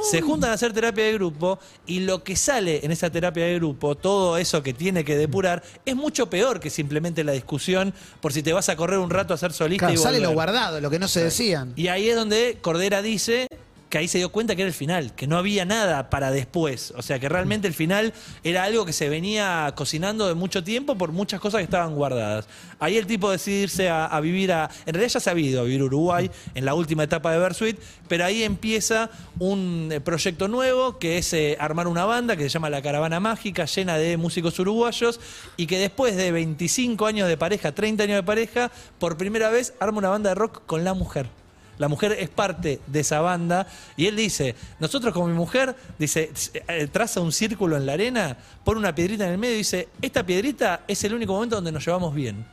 Se 0.09 0.21
juntan 0.21 0.51
a 0.51 0.53
hacer 0.53 0.73
terapia 0.73 1.05
de 1.05 1.13
grupo 1.13 1.59
y 1.85 2.01
lo 2.01 2.23
que 2.23 2.35
sale 2.35 2.83
en 2.83 2.91
esa 2.91 3.09
terapia 3.09 3.45
de 3.45 3.55
grupo, 3.55 3.95
todo 3.95 4.37
eso 4.37 4.61
que 4.63 4.73
tiene 4.73 5.03
que 5.03 5.15
depurar, 5.15 5.63
es 5.85 5.95
mucho 5.95 6.29
peor 6.29 6.59
que 6.59 6.69
simplemente 6.69 7.23
la 7.23 7.31
discusión 7.31 7.93
por 8.21 8.33
si 8.33 8.43
te 8.43 8.53
vas 8.53 8.69
a 8.69 8.75
correr 8.75 8.99
un 8.99 9.09
rato 9.09 9.33
a 9.33 9.37
ser 9.37 9.53
solista 9.53 9.87
Claro, 9.87 9.99
y 9.99 10.03
sale 10.03 10.19
lo 10.19 10.31
guardado, 10.31 10.79
lo 10.81 10.89
que 10.89 10.99
no 10.99 11.07
se 11.07 11.23
decían. 11.23 11.73
Y 11.75 11.87
ahí 11.87 12.09
es 12.09 12.15
donde 12.15 12.57
Cordera 12.61 13.01
dice 13.01 13.47
que 13.95 13.99
ahí 13.99 14.09
se 14.09 14.17
dio 14.17 14.27
cuenta 14.27 14.57
que 14.57 14.63
era 14.63 14.67
el 14.67 14.73
final, 14.73 15.15
que 15.15 15.25
no 15.25 15.37
había 15.37 15.63
nada 15.63 16.09
para 16.09 16.29
después. 16.29 16.93
O 16.97 17.01
sea, 17.01 17.17
que 17.17 17.29
realmente 17.29 17.65
el 17.65 17.73
final 17.73 18.11
era 18.43 18.65
algo 18.65 18.85
que 18.85 18.91
se 18.91 19.07
venía 19.07 19.71
cocinando 19.73 20.27
de 20.27 20.33
mucho 20.33 20.65
tiempo 20.65 20.97
por 20.97 21.13
muchas 21.13 21.39
cosas 21.39 21.59
que 21.59 21.63
estaban 21.63 21.95
guardadas. 21.95 22.45
Ahí 22.79 22.97
el 22.97 23.07
tipo 23.07 23.31
decide 23.31 23.61
irse 23.61 23.89
a, 23.89 24.19
vivir 24.19 24.51
a... 24.51 24.69
En 24.85 24.95
realidad 24.95 25.13
ya 25.13 25.19
se 25.21 25.29
ha 25.29 25.31
a 25.31 25.35
vivir 25.35 25.81
Uruguay 25.81 26.29
en 26.55 26.65
la 26.65 26.73
última 26.73 27.05
etapa 27.05 27.31
de 27.31 27.39
Bersuit, 27.39 27.79
pero 28.09 28.25
ahí 28.25 28.43
empieza 28.43 29.09
un 29.39 29.87
eh, 29.89 30.01
proyecto 30.01 30.49
nuevo 30.49 30.99
que 30.99 31.17
es 31.17 31.31
eh, 31.31 31.55
armar 31.57 31.87
una 31.87 32.03
banda 32.03 32.35
que 32.35 32.43
se 32.43 32.49
llama 32.49 32.69
La 32.69 32.81
Caravana 32.81 33.21
Mágica, 33.21 33.63
llena 33.63 33.97
de 33.97 34.17
músicos 34.17 34.59
uruguayos 34.59 35.21
y 35.55 35.67
que 35.67 35.79
después 35.79 36.17
de 36.17 36.33
25 36.33 37.05
años 37.05 37.29
de 37.29 37.37
pareja, 37.37 37.71
30 37.71 38.03
años 38.03 38.17
de 38.17 38.23
pareja, 38.23 38.71
por 38.99 39.15
primera 39.15 39.49
vez 39.51 39.73
arma 39.79 39.99
una 39.99 40.09
banda 40.09 40.31
de 40.31 40.35
rock 40.35 40.63
con 40.65 40.83
la 40.83 40.93
mujer. 40.93 41.44
La 41.77 41.87
mujer 41.87 42.15
es 42.19 42.29
parte 42.29 42.79
de 42.87 42.99
esa 42.99 43.21
banda 43.21 43.67
y 43.97 44.07
él 44.07 44.15
dice, 44.15 44.55
nosotros 44.79 45.13
con 45.13 45.29
mi 45.29 45.35
mujer, 45.35 45.75
dice, 45.99 46.31
eh, 46.67 46.87
traza 46.91 47.19
un 47.19 47.31
círculo 47.31 47.77
en 47.77 47.85
la 47.85 47.93
arena, 47.93 48.37
pone 48.63 48.79
una 48.79 48.95
piedrita 48.95 49.25
en 49.25 49.31
el 49.33 49.37
medio 49.37 49.55
y 49.55 49.59
dice, 49.59 49.89
esta 50.01 50.25
piedrita 50.25 50.81
es 50.87 51.03
el 51.03 51.13
único 51.13 51.33
momento 51.33 51.55
donde 51.55 51.71
nos 51.71 51.85
llevamos 51.85 52.13
bien. 52.13 52.45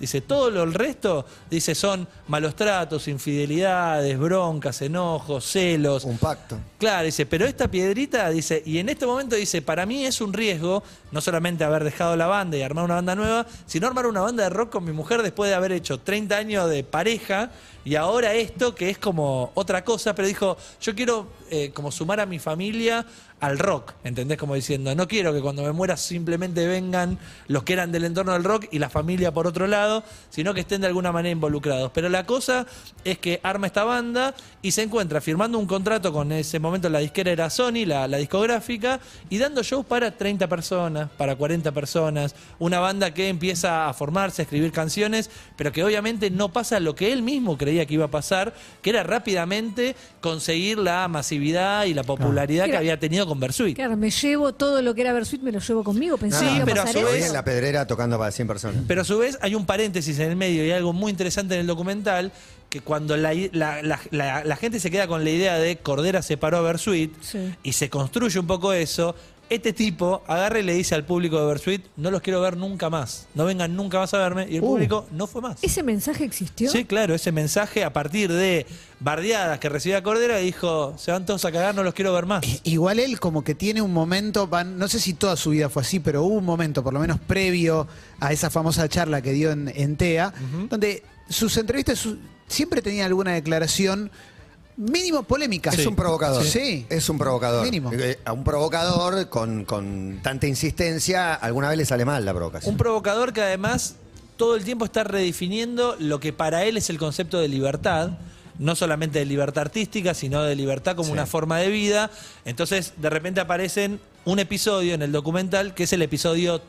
Dice, 0.00 0.22
todo 0.22 0.50
lo 0.50 0.62
el 0.62 0.72
resto, 0.72 1.26
dice, 1.50 1.74
son 1.74 2.08
malos 2.26 2.56
tratos, 2.56 3.06
infidelidades, 3.06 4.18
broncas, 4.18 4.80
enojos, 4.80 5.44
celos. 5.44 6.04
Un 6.04 6.16
pacto. 6.16 6.58
Claro, 6.78 7.04
dice, 7.04 7.26
pero 7.26 7.44
esta 7.44 7.70
piedrita, 7.70 8.30
dice, 8.30 8.62
y 8.64 8.78
en 8.78 8.88
este 8.88 9.04
momento 9.04 9.36
dice, 9.36 9.60
para 9.60 9.84
mí 9.84 10.06
es 10.06 10.22
un 10.22 10.32
riesgo, 10.32 10.82
no 11.12 11.20
solamente 11.20 11.64
haber 11.64 11.84
dejado 11.84 12.16
la 12.16 12.26
banda 12.26 12.56
y 12.56 12.62
armar 12.62 12.84
una 12.84 12.94
banda 12.94 13.14
nueva, 13.14 13.46
sino 13.66 13.86
armar 13.86 14.06
una 14.06 14.22
banda 14.22 14.44
de 14.44 14.48
rock 14.48 14.70
con 14.70 14.84
mi 14.84 14.92
mujer 14.92 15.22
después 15.22 15.50
de 15.50 15.54
haber 15.54 15.72
hecho 15.72 16.00
30 16.00 16.34
años 16.34 16.70
de 16.70 16.82
pareja 16.82 17.50
y 17.84 17.94
ahora 17.94 18.34
esto 18.34 18.74
que 18.74 18.90
es 18.90 18.98
como 18.98 19.52
otra 19.54 19.84
cosa, 19.84 20.14
pero 20.14 20.28
dijo, 20.28 20.56
yo 20.80 20.94
quiero 20.94 21.28
eh, 21.50 21.70
como 21.72 21.90
sumar 21.90 22.20
a 22.20 22.26
mi 22.26 22.38
familia 22.38 23.06
al 23.40 23.58
rock, 23.58 23.94
¿entendés? 24.04 24.36
Como 24.36 24.54
diciendo, 24.54 24.94
no 24.94 25.08
quiero 25.08 25.32
que 25.32 25.40
cuando 25.40 25.62
me 25.62 25.72
muera 25.72 25.96
simplemente 25.96 26.66
vengan 26.66 27.18
los 27.48 27.62
que 27.62 27.72
eran 27.72 27.90
del 27.90 28.04
entorno 28.04 28.34
del 28.34 28.44
rock 28.44 28.66
y 28.70 28.78
la 28.78 28.90
familia 28.90 29.32
por 29.32 29.46
otro 29.46 29.66
lado, 29.66 29.89
sino 30.30 30.54
que 30.54 30.60
estén 30.60 30.80
de 30.80 30.86
alguna 30.86 31.12
manera 31.12 31.32
involucrados. 31.32 31.90
Pero 31.92 32.08
la 32.08 32.24
cosa 32.26 32.66
es 33.04 33.18
que 33.18 33.40
arma 33.42 33.66
esta 33.66 33.84
banda 33.84 34.34
y 34.62 34.72
se 34.72 34.82
encuentra 34.82 35.20
firmando 35.20 35.58
un 35.58 35.66
contrato 35.66 36.12
con 36.12 36.32
ese 36.32 36.58
momento 36.58 36.88
la 36.88 36.98
disquera 36.98 37.30
era 37.30 37.50
Sony, 37.50 37.84
la, 37.86 38.06
la 38.08 38.18
discográfica, 38.18 39.00
y 39.28 39.38
dando 39.38 39.62
shows 39.62 39.86
para 39.86 40.10
30 40.10 40.46
personas, 40.48 41.08
para 41.16 41.34
40 41.36 41.72
personas, 41.72 42.34
una 42.58 42.78
banda 42.80 43.12
que 43.14 43.28
empieza 43.28 43.88
a 43.88 43.94
formarse, 43.94 44.42
a 44.42 44.44
escribir 44.44 44.72
canciones, 44.72 45.30
pero 45.56 45.72
que 45.72 45.82
obviamente 45.84 46.30
no 46.30 46.50
pasa 46.50 46.78
lo 46.80 46.94
que 46.94 47.12
él 47.12 47.22
mismo 47.22 47.56
creía 47.58 47.86
que 47.86 47.94
iba 47.94 48.04
a 48.06 48.10
pasar, 48.10 48.52
que 48.82 48.90
era 48.90 49.02
rápidamente 49.02 49.96
conseguir 50.20 50.78
la 50.78 51.08
masividad 51.08 51.84
y 51.84 51.94
la 51.94 52.02
popularidad 52.04 52.66
que 52.66 52.76
había 52.76 52.98
tenido 52.98 53.26
con 53.26 53.40
Bersuit. 53.40 53.76
Claro, 53.76 53.96
me 53.96 54.10
llevo 54.10 54.52
todo 54.52 54.82
lo 54.82 54.94
que 54.94 55.00
era 55.02 55.12
Versuit, 55.12 55.40
me 55.42 55.52
lo 55.52 55.60
llevo 55.60 55.82
conmigo. 55.84 56.16
Pensé 56.18 56.40
Sí, 56.40 56.46
que 56.46 56.52
iba 56.56 56.62
a 56.62 56.66
pero 56.66 56.80
a 56.82 56.84
pasar 56.84 57.00
su 57.02 57.06
eso. 57.08 57.16
vez- 57.16 57.26
en 57.26 57.32
la 57.32 57.44
pedrera 57.44 57.86
tocando 57.86 58.18
para 58.18 58.30
100 58.30 58.48
personas. 58.48 58.82
Pero 58.86 59.02
a 59.02 59.04
su 59.04 59.18
vez 59.18 59.38
hay 59.40 59.54
un 59.54 59.64
paréntesis 59.80 60.18
en 60.18 60.28
el 60.30 60.36
medio 60.36 60.64
y 60.66 60.70
algo 60.72 60.92
muy 60.92 61.10
interesante 61.10 61.54
en 61.54 61.62
el 61.62 61.66
documental, 61.66 62.32
que 62.68 62.82
cuando 62.82 63.16
la, 63.16 63.32
la- 63.52 63.80
la- 64.44 64.56
gente 64.56 64.78
se 64.78 64.90
queda 64.90 65.06
con 65.08 65.24
la 65.24 65.30
idea 65.30 65.56
de 65.58 65.78
Cordera 65.78 66.20
separó 66.20 66.58
a 66.58 66.60
Bersuit 66.60 67.10
Sí. 67.22 67.38
y 67.62 67.72
se 67.72 67.88
construye 67.88 68.38
un 68.38 68.46
poco 68.46 68.74
eso, 68.74 69.14
este 69.50 69.72
tipo 69.72 70.22
agarra 70.26 70.60
y 70.60 70.62
le 70.62 70.74
dice 70.74 70.94
al 70.94 71.04
público 71.04 71.38
de 71.40 71.46
Bersuit, 71.46 71.84
no 71.96 72.10
los 72.10 72.22
quiero 72.22 72.40
ver 72.40 72.56
nunca 72.56 72.88
más, 72.88 73.26
no 73.34 73.44
vengan 73.44 73.74
nunca 73.76 73.98
más 73.98 74.14
a 74.14 74.18
verme, 74.18 74.46
y 74.48 74.56
el 74.56 74.62
Uh. 74.62 74.66
público 74.66 75.06
no 75.12 75.26
fue 75.26 75.42
más. 75.42 75.58
¿Ese 75.62 75.82
mensaje 75.82 76.24
existió? 76.24 76.70
Sí, 76.70 76.84
claro, 76.84 77.14
ese 77.14 77.32
mensaje 77.32 77.84
a 77.84 77.92
partir 77.92 78.32
de 78.32 78.64
bardeadas 79.00 79.58
que 79.58 79.68
recibía 79.68 80.02
Cordera 80.02 80.36
dijo, 80.38 80.94
se 80.98 81.10
van 81.12 81.26
todos 81.26 81.44
a 81.44 81.52
cagar, 81.52 81.74
no 81.74 81.82
los 81.82 81.94
quiero 81.94 82.12
ver 82.12 82.26
más. 82.26 82.42
Igual 82.64 82.98
él 83.00 83.18
como 83.18 83.42
que 83.44 83.54
tiene 83.54 83.82
un 83.82 83.92
momento, 83.92 84.46
van- 84.46 84.78
no 84.78 84.88
sé 84.88 85.00
si 85.00 85.14
toda 85.14 85.36
su 85.36 85.50
vida 85.50 85.68
fue 85.68 85.82
así, 85.82 86.00
pero 86.00 86.22
hubo 86.22 86.36
un 86.36 86.44
momento, 86.44 86.82
por 86.84 86.92
lo 86.94 87.00
menos 87.00 87.18
previo 87.18 87.88
a 88.20 88.32
esa 88.32 88.50
famosa 88.50 88.88
charla 88.88 89.20
que 89.22 89.32
dio 89.32 89.50
en, 89.50 89.72
en 89.74 89.96
TEA, 89.96 90.32
donde 90.68 91.02
sus 91.28 91.56
entrevistas 91.56 91.98
su- 91.98 92.18
siempre 92.46 92.82
tenían 92.82 93.06
alguna 93.06 93.32
declaración 93.32 94.10
mínimo 94.76 95.22
polémica. 95.22 95.70
Es 95.70 95.86
un 95.86 95.96
provocador. 95.96 96.44
Sí. 96.44 96.86
Es 96.88 97.08
un 97.08 97.18
provocador. 97.18 97.64
Mínimo. 97.64 97.90
Eh, 97.92 98.18
A 98.24 98.32
un 98.32 98.44
provocador 98.44 99.28
con, 99.28 99.64
con 99.64 100.20
tanta 100.22 100.46
insistencia, 100.46 101.34
alguna 101.34 101.68
vez 101.68 101.78
le 101.78 101.84
sale 101.84 102.04
mal 102.04 102.24
la 102.24 102.32
provocación. 102.34 102.72
Un 102.72 102.78
provocador 102.78 103.32
que 103.32 103.42
además 103.42 103.96
todo 104.36 104.56
el 104.56 104.64
tiempo 104.64 104.84
está 104.86 105.04
redefiniendo 105.04 105.96
lo 105.98 106.18
que 106.20 106.32
para 106.32 106.64
él 106.64 106.76
es 106.76 106.88
el 106.90 106.98
concepto 106.98 107.38
de 107.38 107.48
libertad. 107.48 108.10
No 108.58 108.74
solamente 108.76 109.18
de 109.20 109.24
libertad 109.24 109.62
artística, 109.62 110.12
sino 110.12 110.42
de 110.42 110.54
libertad 110.54 110.94
como 110.94 111.06
Sí. 111.06 111.12
una 111.12 111.24
forma 111.26 111.58
de 111.58 111.68
vida. 111.68 112.10
Entonces, 112.44 112.92
de 112.98 113.08
repente 113.08 113.40
aparecen 113.40 114.00
un 114.26 114.38
episodio 114.38 114.92
en 114.92 115.00
el 115.00 115.12
documental 115.12 115.72
que 115.72 115.84
es 115.84 115.92
el 115.94 116.02
episodio 116.02 116.60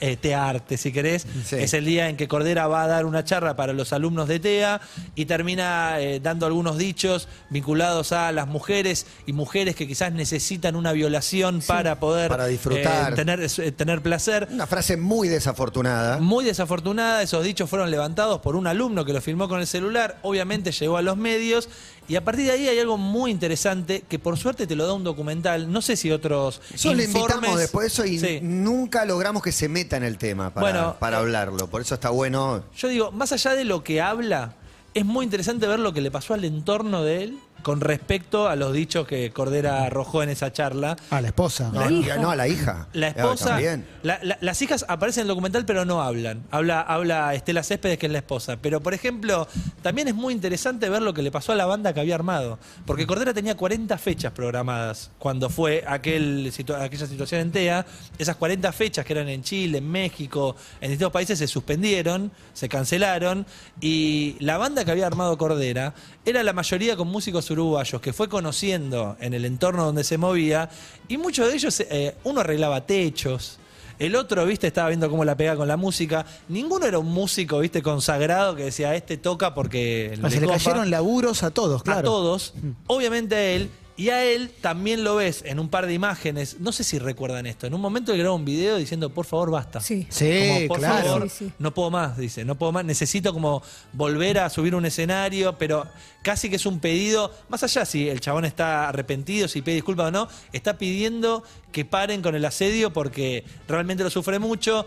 eh, 0.00 0.16
Tearte, 0.16 0.76
si 0.76 0.92
querés. 0.92 1.26
Sí. 1.44 1.56
Es 1.56 1.74
el 1.74 1.84
día 1.84 2.08
en 2.08 2.16
que 2.16 2.28
Cordera 2.28 2.66
va 2.66 2.82
a 2.82 2.86
dar 2.86 3.06
una 3.06 3.24
charla 3.24 3.56
para 3.56 3.72
los 3.72 3.92
alumnos 3.92 4.28
de 4.28 4.40
TEA 4.40 4.80
y 5.14 5.26
termina 5.26 6.00
eh, 6.00 6.20
dando 6.20 6.46
algunos 6.46 6.78
dichos 6.78 7.28
vinculados 7.50 8.12
a 8.12 8.32
las 8.32 8.46
mujeres 8.48 9.06
y 9.26 9.32
mujeres 9.32 9.76
que 9.76 9.86
quizás 9.86 10.12
necesitan 10.12 10.76
una 10.76 10.92
violación 10.92 11.62
para 11.66 11.98
poder 12.00 12.28
Para 12.28 12.46
disfrutar. 12.46 13.12
eh, 13.12 13.16
tener, 13.16 13.40
eh, 13.40 13.72
tener 13.72 14.02
placer. 14.02 14.48
Una 14.50 14.66
frase 14.66 14.96
muy 14.96 15.28
desafortunada. 15.28 16.18
Muy 16.18 16.44
desafortunada, 16.44 17.22
esos 17.22 17.44
dichos 17.44 17.68
fueron 17.68 17.90
levantados 17.90 18.40
por 18.40 18.56
un 18.56 18.66
alumno 18.66 19.04
que 19.04 19.12
lo 19.12 19.20
filmó 19.20 19.48
con 19.48 19.60
el 19.60 19.66
celular, 19.66 20.18
obviamente 20.22 20.72
llegó 20.72 20.96
a 20.96 21.02
los 21.02 21.16
medios 21.16 21.68
y 22.08 22.16
a 22.16 22.24
partir 22.24 22.46
de 22.46 22.52
ahí 22.52 22.68
hay 22.68 22.78
algo 22.78 22.96
muy 22.98 23.30
interesante 23.30 24.02
que 24.08 24.18
por 24.18 24.36
suerte 24.38 24.66
te 24.66 24.74
lo 24.74 24.86
da 24.86 24.94
un 24.94 25.04
documental, 25.04 25.70
no 25.70 25.82
sé 25.82 25.96
si 25.96 26.10
otros 26.10 26.60
Nosotros 26.72 26.96
le 26.96 27.04
invitamos 27.04 27.34
informes- 27.36 27.56
después 27.58 27.82
de 27.84 27.88
eso 27.88 28.04
y 28.06 28.18
Sí. 28.18 28.40
nunca 28.42 29.04
logramos 29.04 29.42
que 29.42 29.52
se 29.52 29.68
meta 29.68 29.96
en 29.96 30.04
el 30.04 30.18
tema 30.18 30.52
para, 30.52 30.60
Bueno, 30.64 30.96
para 30.98 31.18
eh, 31.18 31.20
hablarlo. 31.20 31.68
Por 31.68 31.82
eso 31.82 31.94
está 31.94 32.10
bueno. 32.10 32.64
Yo 32.76 32.88
digo, 32.88 33.12
más 33.12 33.32
allá 33.32 33.54
de 33.54 33.64
lo 33.64 33.84
que 33.84 34.00
habla, 34.00 34.54
es 34.94 35.04
muy 35.04 35.24
interesante 35.24 35.66
ver 35.66 35.78
lo 35.78 35.92
que 35.92 36.00
le 36.00 36.10
pasó 36.10 36.34
al 36.34 36.44
entorno 36.44 37.02
de 37.04 37.24
él 37.24 37.38
con 37.62 37.80
respecto 37.80 38.48
a 38.48 38.56
los 38.56 38.72
dichos 38.72 39.06
que 39.06 39.30
Cordera 39.30 39.84
arrojó 39.84 40.22
en 40.22 40.28
esa 40.30 40.52
charla. 40.52 40.96
A 41.10 41.20
la 41.20 41.28
esposa. 41.28 41.70
No, 41.72 41.90
hija. 41.90 42.16
no, 42.16 42.30
a 42.30 42.36
la 42.36 42.48
hija. 42.48 42.88
La 42.92 43.08
Ah, 43.08 43.10
esposa, 43.10 43.44
también. 43.50 43.86
la- 44.02 44.18
la- 44.22 44.38
las 44.40 44.62
hijas 44.62 44.84
aparecen 44.88 45.22
en 45.22 45.24
el 45.24 45.28
documental 45.28 45.64
pero 45.66 45.84
no 45.84 46.02
hablan. 46.02 46.44
Habla, 46.50 46.80
habla 46.80 47.34
Estela 47.34 47.62
Céspedes 47.62 47.98
que 47.98 48.06
es 48.06 48.12
la 48.12 48.18
esposa. 48.18 48.56
Pero 48.60 48.80
por 48.80 48.94
ejemplo, 48.94 49.46
también 49.82 50.08
es 50.08 50.14
muy 50.14 50.32
interesante 50.34 50.88
ver 50.88 51.02
lo 51.02 51.12
que 51.14 51.22
le 51.22 51.30
pasó 51.30 51.52
a 51.52 51.56
la 51.56 51.66
banda 51.66 51.92
que 51.92 52.00
había 52.00 52.14
armado. 52.14 52.58
Porque 52.86 53.06
Cordera 53.06 53.34
tenía 53.34 53.56
40 53.56 53.98
fechas 53.98 54.32
programadas 54.32 55.10
cuando 55.18 55.50
fue 55.50 55.84
aquel, 55.86 56.52
aquella 56.80 57.06
situación 57.06 57.40
en 57.40 57.50
TEA. 57.52 57.86
Esas 58.18 58.36
40 58.36 58.72
fechas 58.72 59.04
que 59.04 59.12
eran 59.12 59.28
en 59.28 59.42
Chile, 59.42 59.78
en 59.78 59.90
México, 59.90 60.56
en 60.80 60.90
distintos 60.90 61.12
países 61.12 61.38
se 61.38 61.46
suspendieron, 61.46 62.30
se 62.52 62.68
cancelaron. 62.68 63.46
Y 63.80 64.36
la 64.40 64.58
banda 64.58 64.84
que 64.84 64.90
había 64.90 65.06
armado 65.06 65.36
Cordera 65.38 65.94
era 66.24 66.42
la 66.42 66.52
mayoría 66.52 66.96
con 66.96 67.08
músicos 67.08 67.47
uruguayos 67.50 68.00
que 68.00 68.12
fue 68.12 68.28
conociendo 68.28 69.16
en 69.20 69.34
el 69.34 69.44
entorno 69.44 69.84
donde 69.84 70.04
se 70.04 70.18
movía. 70.18 70.68
Y 71.08 71.16
muchos 71.18 71.48
de 71.48 71.54
ellos, 71.54 71.80
eh, 71.80 72.14
uno 72.24 72.40
arreglaba 72.40 72.86
techos. 72.86 73.58
El 73.98 74.14
otro, 74.14 74.46
viste, 74.46 74.68
estaba 74.68 74.88
viendo 74.90 75.10
cómo 75.10 75.24
la 75.24 75.36
pega 75.36 75.56
con 75.56 75.66
la 75.66 75.76
música. 75.76 76.24
Ninguno 76.48 76.86
era 76.86 77.00
un 77.00 77.06
músico, 77.12 77.58
viste, 77.58 77.82
consagrado 77.82 78.54
que 78.54 78.64
decía, 78.64 78.94
este 78.94 79.16
toca 79.16 79.54
porque 79.54 80.16
Ah, 80.22 80.30
se 80.30 80.40
le 80.40 80.46
copa". 80.46 80.58
cayeron 80.58 80.88
laburos 80.90 81.42
a 81.42 81.50
todos, 81.50 81.82
claro. 81.82 81.98
A 82.00 82.02
todos, 82.04 82.54
obviamente 82.86 83.34
a 83.34 83.42
él, 83.50 83.70
y 83.98 84.08
a 84.10 84.24
él 84.24 84.50
también 84.62 85.04
lo 85.04 85.16
ves 85.16 85.42
en 85.44 85.58
un 85.58 85.68
par 85.68 85.86
de 85.86 85.92
imágenes. 85.92 86.60
No 86.60 86.72
sé 86.72 86.84
si 86.84 86.98
recuerdan 86.98 87.44
esto. 87.46 87.66
En 87.66 87.74
un 87.74 87.80
momento 87.80 88.12
él 88.12 88.18
grabó 88.20 88.36
un 88.36 88.44
video 88.44 88.76
diciendo, 88.76 89.10
por 89.12 89.26
favor, 89.26 89.50
basta. 89.50 89.80
Sí. 89.80 90.06
Sí, 90.08 90.48
Como, 90.54 90.68
por 90.68 90.78
claro. 90.78 91.06
favor, 91.08 91.28
Sí, 91.28 91.46
sí. 91.46 91.52
no 91.58 91.74
puedo 91.74 91.90
más, 91.90 92.16
dice, 92.16 92.44
no 92.44 92.54
puedo 92.56 92.72
más, 92.72 92.84
necesito 92.84 93.34
como 93.34 93.60
volver 93.92 94.38
a 94.38 94.48
subir 94.48 94.74
un 94.76 94.86
escenario, 94.86 95.58
pero 95.58 95.86
casi 96.22 96.48
que 96.48 96.56
es 96.56 96.64
un 96.64 96.78
pedido, 96.80 97.34
más 97.48 97.62
allá 97.64 97.84
si 97.84 98.08
el 98.08 98.20
chabón 98.20 98.44
está 98.44 98.88
arrepentido, 98.88 99.48
si 99.48 99.62
pide 99.62 99.74
disculpas 99.74 100.06
o 100.08 100.10
no, 100.12 100.28
está 100.52 100.78
pidiendo 100.78 101.42
que 101.72 101.84
paren 101.84 102.22
con 102.22 102.34
el 102.36 102.44
asedio 102.44 102.92
porque 102.92 103.44
realmente 103.66 104.04
lo 104.04 104.10
sufre 104.10 104.38
mucho. 104.38 104.86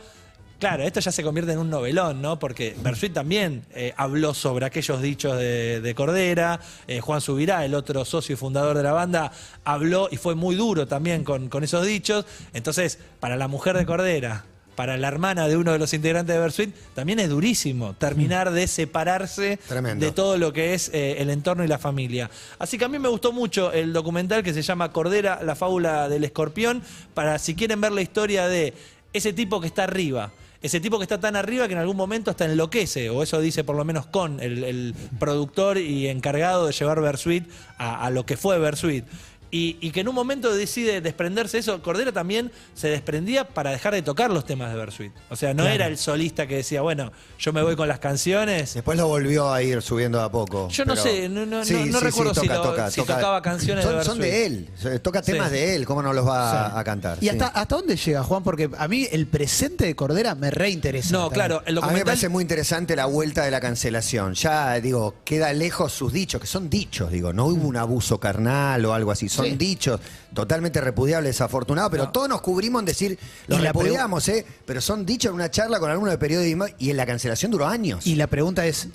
Claro, 0.61 0.83
esto 0.83 0.99
ya 0.99 1.11
se 1.11 1.23
convierte 1.23 1.53
en 1.53 1.57
un 1.57 1.71
novelón, 1.71 2.21
¿no? 2.21 2.37
Porque 2.37 2.75
Bersuit 2.83 3.11
también 3.11 3.63
eh, 3.73 3.95
habló 3.97 4.35
sobre 4.35 4.67
aquellos 4.67 5.01
dichos 5.01 5.35
de, 5.35 5.81
de 5.81 5.95
Cordera, 5.95 6.59
eh, 6.87 7.01
Juan 7.01 7.19
Subirá, 7.19 7.65
el 7.65 7.73
otro 7.73 8.05
socio 8.05 8.33
y 8.33 8.35
fundador 8.35 8.77
de 8.77 8.83
la 8.83 8.91
banda, 8.91 9.31
habló 9.65 10.07
y 10.11 10.17
fue 10.17 10.35
muy 10.35 10.53
duro 10.53 10.85
también 10.85 11.23
con, 11.23 11.49
con 11.49 11.63
esos 11.63 11.83
dichos. 11.83 12.27
Entonces, 12.53 12.99
para 13.19 13.37
la 13.37 13.47
mujer 13.47 13.75
de 13.75 13.87
Cordera, 13.87 14.45
para 14.75 14.97
la 14.97 15.07
hermana 15.07 15.47
de 15.47 15.57
uno 15.57 15.71
de 15.71 15.79
los 15.79 15.95
integrantes 15.95 16.35
de 16.35 16.39
Bersuit, 16.39 16.75
también 16.93 17.19
es 17.19 17.29
durísimo 17.29 17.95
terminar 17.95 18.51
de 18.51 18.67
separarse 18.67 19.57
Tremendo. 19.67 20.05
de 20.05 20.11
todo 20.11 20.37
lo 20.37 20.53
que 20.53 20.75
es 20.75 20.91
eh, 20.93 21.15
el 21.17 21.31
entorno 21.31 21.63
y 21.63 21.67
la 21.67 21.79
familia. 21.79 22.29
Así 22.59 22.77
que 22.77 22.85
a 22.85 22.87
mí 22.87 22.99
me 22.99 23.09
gustó 23.09 23.31
mucho 23.31 23.71
el 23.71 23.93
documental 23.93 24.43
que 24.43 24.53
se 24.53 24.61
llama 24.61 24.91
Cordera, 24.91 25.39
la 25.43 25.55
fábula 25.55 26.07
del 26.07 26.23
escorpión, 26.23 26.83
para 27.15 27.39
si 27.39 27.55
quieren 27.55 27.81
ver 27.81 27.93
la 27.93 28.03
historia 28.03 28.47
de 28.47 28.75
ese 29.11 29.33
tipo 29.33 29.59
que 29.59 29.65
está 29.65 29.85
arriba. 29.85 30.31
Ese 30.61 30.79
tipo 30.79 30.99
que 30.99 31.03
está 31.03 31.19
tan 31.19 31.35
arriba 31.35 31.67
que 31.67 31.73
en 31.73 31.79
algún 31.79 31.97
momento 31.97 32.29
hasta 32.29 32.45
enloquece, 32.45 33.09
o 33.09 33.23
eso 33.23 33.41
dice 33.41 33.63
por 33.63 33.75
lo 33.75 33.83
menos 33.83 34.05
con 34.05 34.39
el, 34.39 34.93
productor 35.19 35.79
y 35.79 36.07
encargado 36.07 36.67
de 36.67 36.73
llevar 36.73 37.01
Bersuit 37.01 37.49
a, 37.77 38.05
a 38.05 38.09
lo 38.11 38.25
que 38.25 38.37
fue 38.37 38.59
Bersuit. 38.59 39.05
Y, 39.51 39.77
y 39.81 39.91
que 39.91 39.99
en 39.99 40.07
un 40.07 40.15
momento 40.15 40.53
decide 40.55 41.01
desprenderse 41.01 41.57
de 41.57 41.61
eso. 41.61 41.81
Cordera 41.81 42.11
también 42.13 42.51
se 42.73 42.87
desprendía 42.87 43.47
para 43.49 43.71
dejar 43.71 43.93
de 43.93 44.01
tocar 44.01 44.31
los 44.31 44.45
temas 44.45 44.71
de 44.71 44.77
Bersuit. 44.77 45.11
O 45.29 45.35
sea, 45.35 45.53
no 45.53 45.67
era 45.67 45.87
el 45.87 45.97
solista 45.97 46.47
que 46.47 46.55
decía, 46.55 46.81
bueno, 46.81 47.11
yo 47.37 47.51
me 47.51 47.61
voy 47.61 47.75
con 47.75 47.87
las 47.89 47.99
canciones. 47.99 48.73
Después 48.73 48.97
lo 48.97 49.07
volvió 49.07 49.51
a 49.51 49.61
ir 49.61 49.81
subiendo 49.81 50.19
de 50.19 50.23
a 50.23 50.29
poco. 50.29 50.69
Yo 50.69 50.85
no 50.85 50.95
sé, 50.95 51.27
no- 51.27 51.45
no- 51.45 51.63
no- 51.65 51.85
no 51.85 51.99
recuerdo 51.99 52.33
si 52.33 52.47
lo- 52.47 52.89
si 52.89 53.01
tocaba 53.01 53.41
canciones 53.41 53.83
son, 53.83 53.97
de 53.97 54.03
Son 54.05 54.17
Bersuit. 54.19 54.69
de 54.81 54.93
él, 54.95 55.01
toca 55.01 55.21
temas 55.21 55.49
Sí. 55.49 55.55
de 55.55 55.75
él, 55.75 55.85
¿cómo 55.85 56.01
no 56.01 56.13
los 56.13 56.25
va 56.25 56.69
Sí. 56.69 56.73
a, 56.77 56.83
cantar? 56.85 57.17
¿Y 57.19 57.21
Sí. 57.25 57.29
hasta, 57.29 57.47
hasta 57.47 57.75
dónde 57.75 57.97
llega, 57.97 58.23
Juan? 58.23 58.43
Porque 58.43 58.69
a 58.77 58.87
mí 58.87 59.07
el 59.11 59.27
presente 59.27 59.85
de 59.85 59.95
Cordera 59.95 60.33
me 60.35 60.49
reinteresa. 60.51 61.11
No, 61.11 61.23
también. 61.29 61.33
claro, 61.33 61.63
el 61.65 61.77
A 61.77 61.87
mí 61.87 61.93
me 61.95 62.05
parece 62.05 62.29
muy 62.29 62.41
interesante 62.41 62.95
la 62.95 63.05
vuelta 63.05 63.43
de 63.43 63.51
la 63.51 63.59
cancelación. 63.59 64.33
Ya, 64.35 64.75
digo, 64.79 65.15
queda 65.25 65.51
lejos 65.51 65.91
sus 65.91 66.13
dichos, 66.13 66.39
que 66.39 66.47
son 66.47 66.69
dichos, 66.69 67.11
digo, 67.11 67.33
no 67.33 67.47
hubo 67.47 67.67
un 67.67 67.75
abuso 67.75 68.17
carnal 68.19 68.85
o 68.85 68.93
algo 68.93 69.11
así, 69.11 69.27
son 69.27 69.40
Sí. 69.43 69.55
dichos 69.55 69.99
totalmente 70.33 70.79
repudiables, 70.81 71.29
desafortunados, 71.35 71.91
pero 71.91 72.05
No. 72.05 72.11
todos 72.11 72.29
nos 72.29 72.41
cubrimos 72.41 72.81
en 72.81 72.85
decir, 72.85 73.19
los 73.47 73.61
repudiamos, 73.61 74.27
¿eh? 74.29 74.45
Pero 74.65 74.81
son 74.81 75.05
dichos 75.05 75.29
en 75.29 75.35
una 75.35 75.51
charla 75.51 75.79
con 75.79 75.89
alguno 75.91 76.11
de 76.11 76.17
periodismo 76.17 76.65
y 76.79 76.89
en 76.89 76.97
la 76.97 77.05
cancelación 77.05 77.51
duró 77.51 77.67
años. 77.67 78.05
Y 78.07 78.15
la 78.15 78.27
pregunta 78.27 78.65
es, 78.65 78.87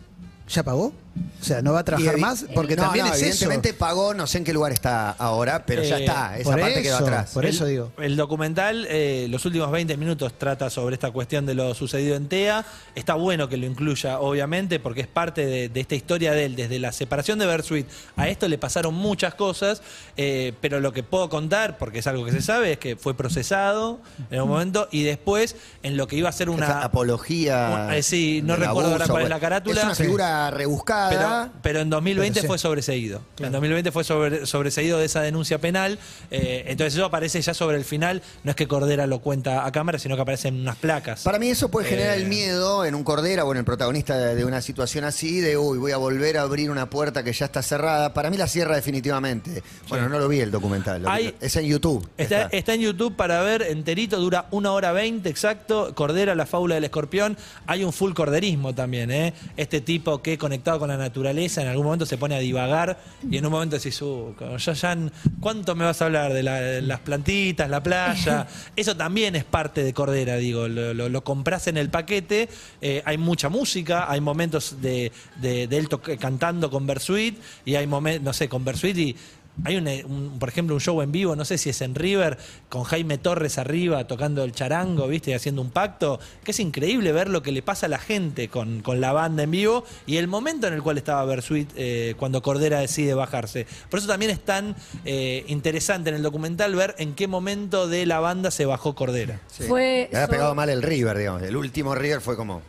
¿ya 0.48 0.62
pagó? 0.62 0.92
O 1.40 1.44
sea, 1.44 1.62
¿no 1.62 1.72
va 1.72 1.80
a 1.80 1.84
trabajar 1.84 2.18
más? 2.18 2.44
Porque 2.54 2.74
No, 2.76 2.84
también 2.84 3.06
no, 3.06 3.12
es 3.12 3.18
eso. 3.18 3.26
evidentemente 3.26 3.72
pagó, 3.74 4.14
no 4.14 4.26
sé 4.26 4.38
en 4.38 4.44
qué 4.44 4.52
lugar 4.52 4.72
está 4.72 5.10
ahora, 5.10 5.64
pero 5.64 5.82
ya 5.82 5.98
Eh, 5.98 6.04
está, 6.04 6.36
esa 6.38 6.50
por 6.50 6.60
parte 6.60 6.82
quedó 6.82 6.96
eso, 6.96 7.04
atrás. 7.04 7.30
por 7.32 7.44
El- 7.44 7.54
eso 7.54 7.66
digo. 7.66 7.92
El 7.98 8.16
documental, 8.16 8.86
eh, 8.90 9.26
los 9.30 9.44
últimos 9.44 9.70
20 9.70 9.96
minutos, 9.96 10.32
trata 10.38 10.70
sobre 10.70 10.94
esta 10.94 11.10
cuestión 11.12 11.46
de 11.46 11.54
lo 11.54 11.72
sucedido 11.74 12.16
en 12.16 12.28
TEA. 12.28 12.64
Está 12.96 13.14
bueno 13.14 13.48
que 13.48 13.56
lo 13.58 13.66
incluya, 13.66 14.18
obviamente, 14.18 14.80
porque 14.80 15.02
es 15.02 15.06
parte 15.06 15.46
de, 15.46 15.68
de 15.68 15.80
esta 15.80 15.94
historia 15.94 16.32
de 16.32 16.46
él. 16.46 16.56
Desde 16.56 16.78
la 16.80 16.90
separación 16.90 17.38
de 17.38 17.46
Bersuit 17.46 17.86
a 18.16 18.28
esto 18.28 18.48
le 18.48 18.58
pasaron 18.58 18.94
muchas 18.94 19.34
cosas, 19.34 19.82
eh, 20.16 20.52
pero 20.60 20.80
lo 20.80 20.92
que 20.92 21.02
puedo 21.04 21.28
contar, 21.28 21.78
porque 21.78 22.00
es 22.00 22.06
algo 22.08 22.24
que 22.24 22.32
se 22.32 22.42
sabe, 22.42 22.72
es 22.72 22.78
que 22.78 22.96
fue 22.96 23.14
procesado 23.16 24.00
en 24.30 24.40
un 24.42 24.48
momento 24.48 24.88
y 24.90 25.04
después 25.04 25.54
en 25.82 25.96
lo 25.96 26.08
que 26.08 26.16
iba 26.16 26.28
a 26.28 26.32
ser 26.32 26.48
Esa 26.48 26.56
una... 26.56 26.82
apología. 26.82 27.86
un- 27.88 27.94
eh, 27.94 28.02
sí, 28.02 28.40
no 28.42 28.56
recuerdo 28.56 28.92
ahora 28.92 29.06
cuál 29.06 29.22
es 29.24 29.28
la 29.28 29.38
carátula. 29.40 29.80
Es 29.80 29.84
una 29.86 29.94
figura 29.94 30.50
rebuscada. 30.50 31.05
Pero, 31.10 31.48
pero 31.62 31.80
en 31.80 31.90
2020 31.90 32.34
Pero 32.34 32.42
sí. 32.42 32.46
fue 32.48 32.58
sobreseído. 32.58 33.20
En 33.38 33.52
2020 33.52 33.92
fue 33.92 34.04
sobre- 34.04 34.46
sobreseído 34.46 34.98
de 34.98 35.06
esa 35.06 35.20
denuncia 35.22 35.58
penal. 35.58 35.98
eh, 36.30 36.64
entonces 36.68 36.94
eso 36.94 37.04
aparece 37.04 37.40
ya 37.40 37.54
sobre 37.54 37.76
el 37.76 37.84
final. 37.84 38.22
No 38.44 38.50
es 38.50 38.56
que 38.56 38.66
Cordera 38.68 39.06
lo 39.06 39.20
cuenta 39.20 39.64
a 39.66 39.72
cámara, 39.72 39.98
sino 39.98 40.16
que 40.16 40.22
aparece 40.22 40.48
en 40.48 40.60
unas 40.60 40.76
placas. 40.76 41.22
Para 41.22 41.38
mí 41.38 41.48
eso 41.48 41.70
puede 41.70 41.88
generar 41.88 42.16
Eh, 42.18 42.22
el 42.22 42.26
miedo 42.28 42.84
en 42.84 42.94
un 42.94 43.04
cordera 43.04 43.44
o 43.44 43.52
en 43.52 43.58
el 43.58 43.64
protagonista 43.64 44.16
de, 44.18 44.34
de 44.34 44.44
una 44.44 44.60
situación 44.60 45.04
así, 45.04 45.40
de 45.40 45.56
uy, 45.56 45.78
voy 45.78 45.92
a 45.92 45.96
volver 45.96 46.38
a 46.38 46.42
abrir 46.42 46.70
una 46.70 46.88
puerta 46.90 47.22
que 47.22 47.32
ya 47.32 47.46
está 47.46 47.62
cerrada. 47.62 48.12
Para 48.14 48.30
mí 48.30 48.36
la 48.36 48.46
cierra 48.48 48.74
definitivamente. 48.76 49.62
Bueno, 49.88 50.08
no 50.08 50.18
lo 50.18 50.28
vi 50.28 50.40
el 50.40 50.50
documental. 50.50 51.02
lo 51.02 51.10
Hay- 51.10 51.32
que- 51.32 51.46
es 51.46 51.56
en 51.56 51.66
YouTube. 51.66 52.08
Está, 52.16 52.42
está. 52.44 52.56
está 52.56 52.74
en 52.74 52.80
YouTube 52.80 53.14
para 53.16 53.40
ver 53.42 53.62
enterito, 53.62 54.18
dura 54.18 54.46
una 54.50 54.72
hora 54.72 54.92
veinte 54.92 55.28
exacto. 55.28 55.94
Cordera, 55.94 56.34
la 56.34 56.46
fábula 56.46 56.74
del 56.76 56.84
escorpión. 56.84 57.36
Hay 57.66 57.84
un 57.84 57.92
full 57.92 58.12
corderismo 58.14 58.74
también, 58.74 59.10
¿eh? 59.10 59.34
Este 59.56 59.80
tipo 59.80 60.22
que 60.22 60.38
conectado 60.38 60.78
con 60.78 60.88
la 60.88 60.95
la 60.96 61.04
naturaleza, 61.04 61.62
en 61.62 61.68
algún 61.68 61.84
momento 61.84 62.06
se 62.06 62.16
pone 62.18 62.34
a 62.34 62.38
divagar 62.38 62.98
y 63.30 63.36
en 63.36 63.46
un 63.46 63.52
momento 63.52 63.76
decís, 63.76 64.00
uh, 64.02 64.34
ya, 64.58 64.72
ya, 64.72 64.96
¿cuánto 65.40 65.74
me 65.74 65.84
vas 65.84 66.00
a 66.02 66.06
hablar 66.06 66.32
de, 66.32 66.42
la- 66.42 66.60
de 66.60 66.82
las 66.82 67.00
plantitas, 67.00 67.68
la 67.70 67.82
playa? 67.82 68.46
Eso 68.76 68.96
también 68.96 69.36
es 69.36 69.44
parte 69.44 69.82
de 69.82 69.92
Cordera, 69.92 70.36
digo, 70.36 70.68
lo, 70.68 70.94
lo- 70.94 71.08
lo 71.08 71.24
compras 71.24 71.66
en 71.66 71.76
el 71.76 71.90
paquete, 71.90 72.48
eh, 72.80 73.02
hay 73.04 73.18
mucha 73.18 73.48
música, 73.48 74.10
hay 74.10 74.20
momentos 74.20 74.76
de, 74.80 75.12
de, 75.40 75.66
de 75.66 75.76
él 75.78 75.88
toc- 75.88 76.18
cantando 76.18 76.70
con 76.70 76.86
Bersuit 76.86 77.38
y 77.64 77.74
hay 77.74 77.86
momentos, 77.86 78.22
no 78.24 78.32
sé, 78.32 78.48
con 78.48 78.64
Bersuit 78.64 78.96
y 78.98 79.16
hay 79.64 79.76
un, 79.76 79.86
un- 79.88 80.38
por 80.38 80.48
ejemplo, 80.48 80.74
un 80.74 80.80
show 80.80 81.00
en 81.02 81.12
vivo, 81.12 81.34
no 81.36 81.44
sé 81.44 81.58
si 81.58 81.70
es 81.70 81.80
en 81.80 81.94
River, 81.94 82.36
con 82.68 82.84
Jaime 82.84 83.18
Torres 83.18 83.58
arriba 83.58 84.06
tocando 84.06 84.44
el 84.44 84.52
charango, 84.52 85.08
¿viste? 85.08 85.30
Y 85.30 85.34
haciendo 85.34 85.62
un 85.62 85.70
pacto, 85.70 86.20
que 86.44 86.50
es 86.50 86.60
increíble 86.60 87.12
ver 87.12 87.28
lo 87.28 87.42
que 87.42 87.52
le 87.52 87.62
pasa 87.62 87.86
a 87.86 87.88
la 87.88 87.98
gente 87.98 88.48
con, 88.48 88.82
con 88.82 89.00
la 89.00 89.12
banda 89.12 89.42
en 89.44 89.50
vivo 89.50 89.84
y 90.06 90.16
el 90.18 90.28
momento 90.28 90.66
en 90.66 90.74
el 90.74 90.82
cual 90.82 90.98
estaba 90.98 91.24
Bersuit 91.24 91.70
eh, 91.76 92.14
cuando 92.18 92.42
Cordera 92.42 92.80
decide 92.80 93.14
bajarse. 93.14 93.66
Por 93.90 93.98
eso 93.98 94.08
también 94.08 94.30
es 94.30 94.40
tan 94.40 94.76
eh, 95.04 95.44
interesante 95.48 96.10
en 96.10 96.16
el 96.16 96.22
documental 96.22 96.74
ver 96.74 96.94
en 96.98 97.14
qué 97.14 97.26
momento 97.28 97.88
de 97.88 98.06
la 98.06 98.20
banda 98.20 98.50
se 98.50 98.66
bajó 98.66 98.94
Cordera. 98.94 99.40
Sí. 99.48 99.64
Fue 99.64 100.08
Le 100.10 100.16
había 100.18 100.26
so- 100.26 100.30
pegado 100.32 100.54
mal 100.54 100.68
el 100.68 100.82
River, 100.82 101.16
digamos. 101.18 101.42
El 101.42 101.56
último 101.56 101.94
River 101.94 102.20
fue 102.20 102.36
como. 102.36 102.60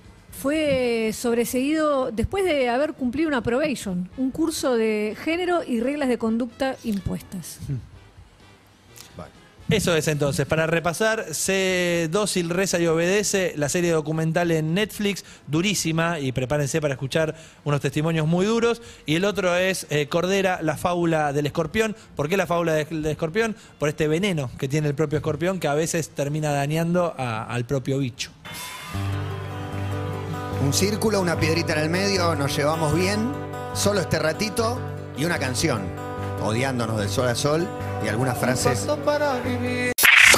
Fue 0.41 1.11
sobreseído 1.13 2.11
después 2.11 2.45
de 2.45 2.69
haber 2.69 2.93
cumplido 2.93 3.27
una 3.27 3.41
probation, 3.41 4.09
un 4.17 4.29
curso 4.31 4.75
de 4.75 5.15
género 5.23 5.63
y 5.63 5.79
reglas 5.79 6.09
de 6.09 6.17
conducta 6.17 6.75
impuestas. 6.83 7.59
Eso 9.69 9.93
es 9.97 10.07
entonces, 10.07 10.45
para 10.45 10.65
repasar, 10.65 11.33
Sé 11.33 12.07
dócil, 12.09 12.49
reza 12.49 12.79
y 12.79 12.87
obedece, 12.87 13.51
la 13.57 13.67
serie 13.67 13.91
documental 13.91 14.49
en 14.51 14.73
Netflix, 14.73 15.25
durísima, 15.47 16.19
y 16.21 16.31
prepárense 16.31 16.79
para 16.79 16.93
escuchar 16.93 17.35
unos 17.65 17.81
testimonios 17.81 18.25
muy 18.27 18.45
duros. 18.45 18.81
Y 19.05 19.15
el 19.15 19.25
otro 19.25 19.53
es 19.57 19.85
eh, 19.89 20.07
Cordera, 20.07 20.61
la 20.61 20.77
fábula 20.77 21.33
del 21.33 21.47
escorpión. 21.47 21.97
¿Por 22.15 22.29
qué 22.29 22.37
la 22.37 22.47
fábula 22.47 22.75
de- 22.75 22.85
del 22.85 23.05
escorpión? 23.07 23.57
Por 23.77 23.89
este 23.89 24.07
veneno 24.07 24.49
que 24.57 24.69
tiene 24.69 24.87
el 24.87 24.95
propio 24.95 25.17
escorpión 25.17 25.59
que 25.59 25.67
a 25.67 25.73
veces 25.73 26.11
termina 26.11 26.51
dañando 26.53 27.13
al 27.17 27.65
propio 27.65 27.97
bicho. 27.99 28.31
Un 30.61 30.73
círculo, 30.73 31.21
una 31.21 31.39
piedrita 31.39 31.73
en 31.73 31.79
el 31.79 31.89
medio, 31.89 32.35
nos 32.35 32.55
llevamos 32.55 32.93
bien, 32.93 33.31
solo 33.73 33.99
este 33.99 34.19
ratito 34.19 34.79
y 35.17 35.25
una 35.25 35.37
canción, 35.37 35.83
odiándonos 36.43 36.99
del 36.99 37.09
sol 37.09 37.27
a 37.27 37.35
sol 37.35 37.67
y 38.03 38.07
algunas 38.07 38.37
frases. 38.37 38.87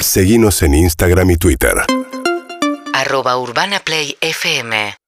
Seguinos 0.00 0.62
en 0.62 0.74
Instagram 0.74 1.30
y 1.30 1.36
Twitter. 1.36 1.74
arroba 2.92 3.38
Urbana 3.38 3.80
Play 3.80 4.16
FM 4.20 5.00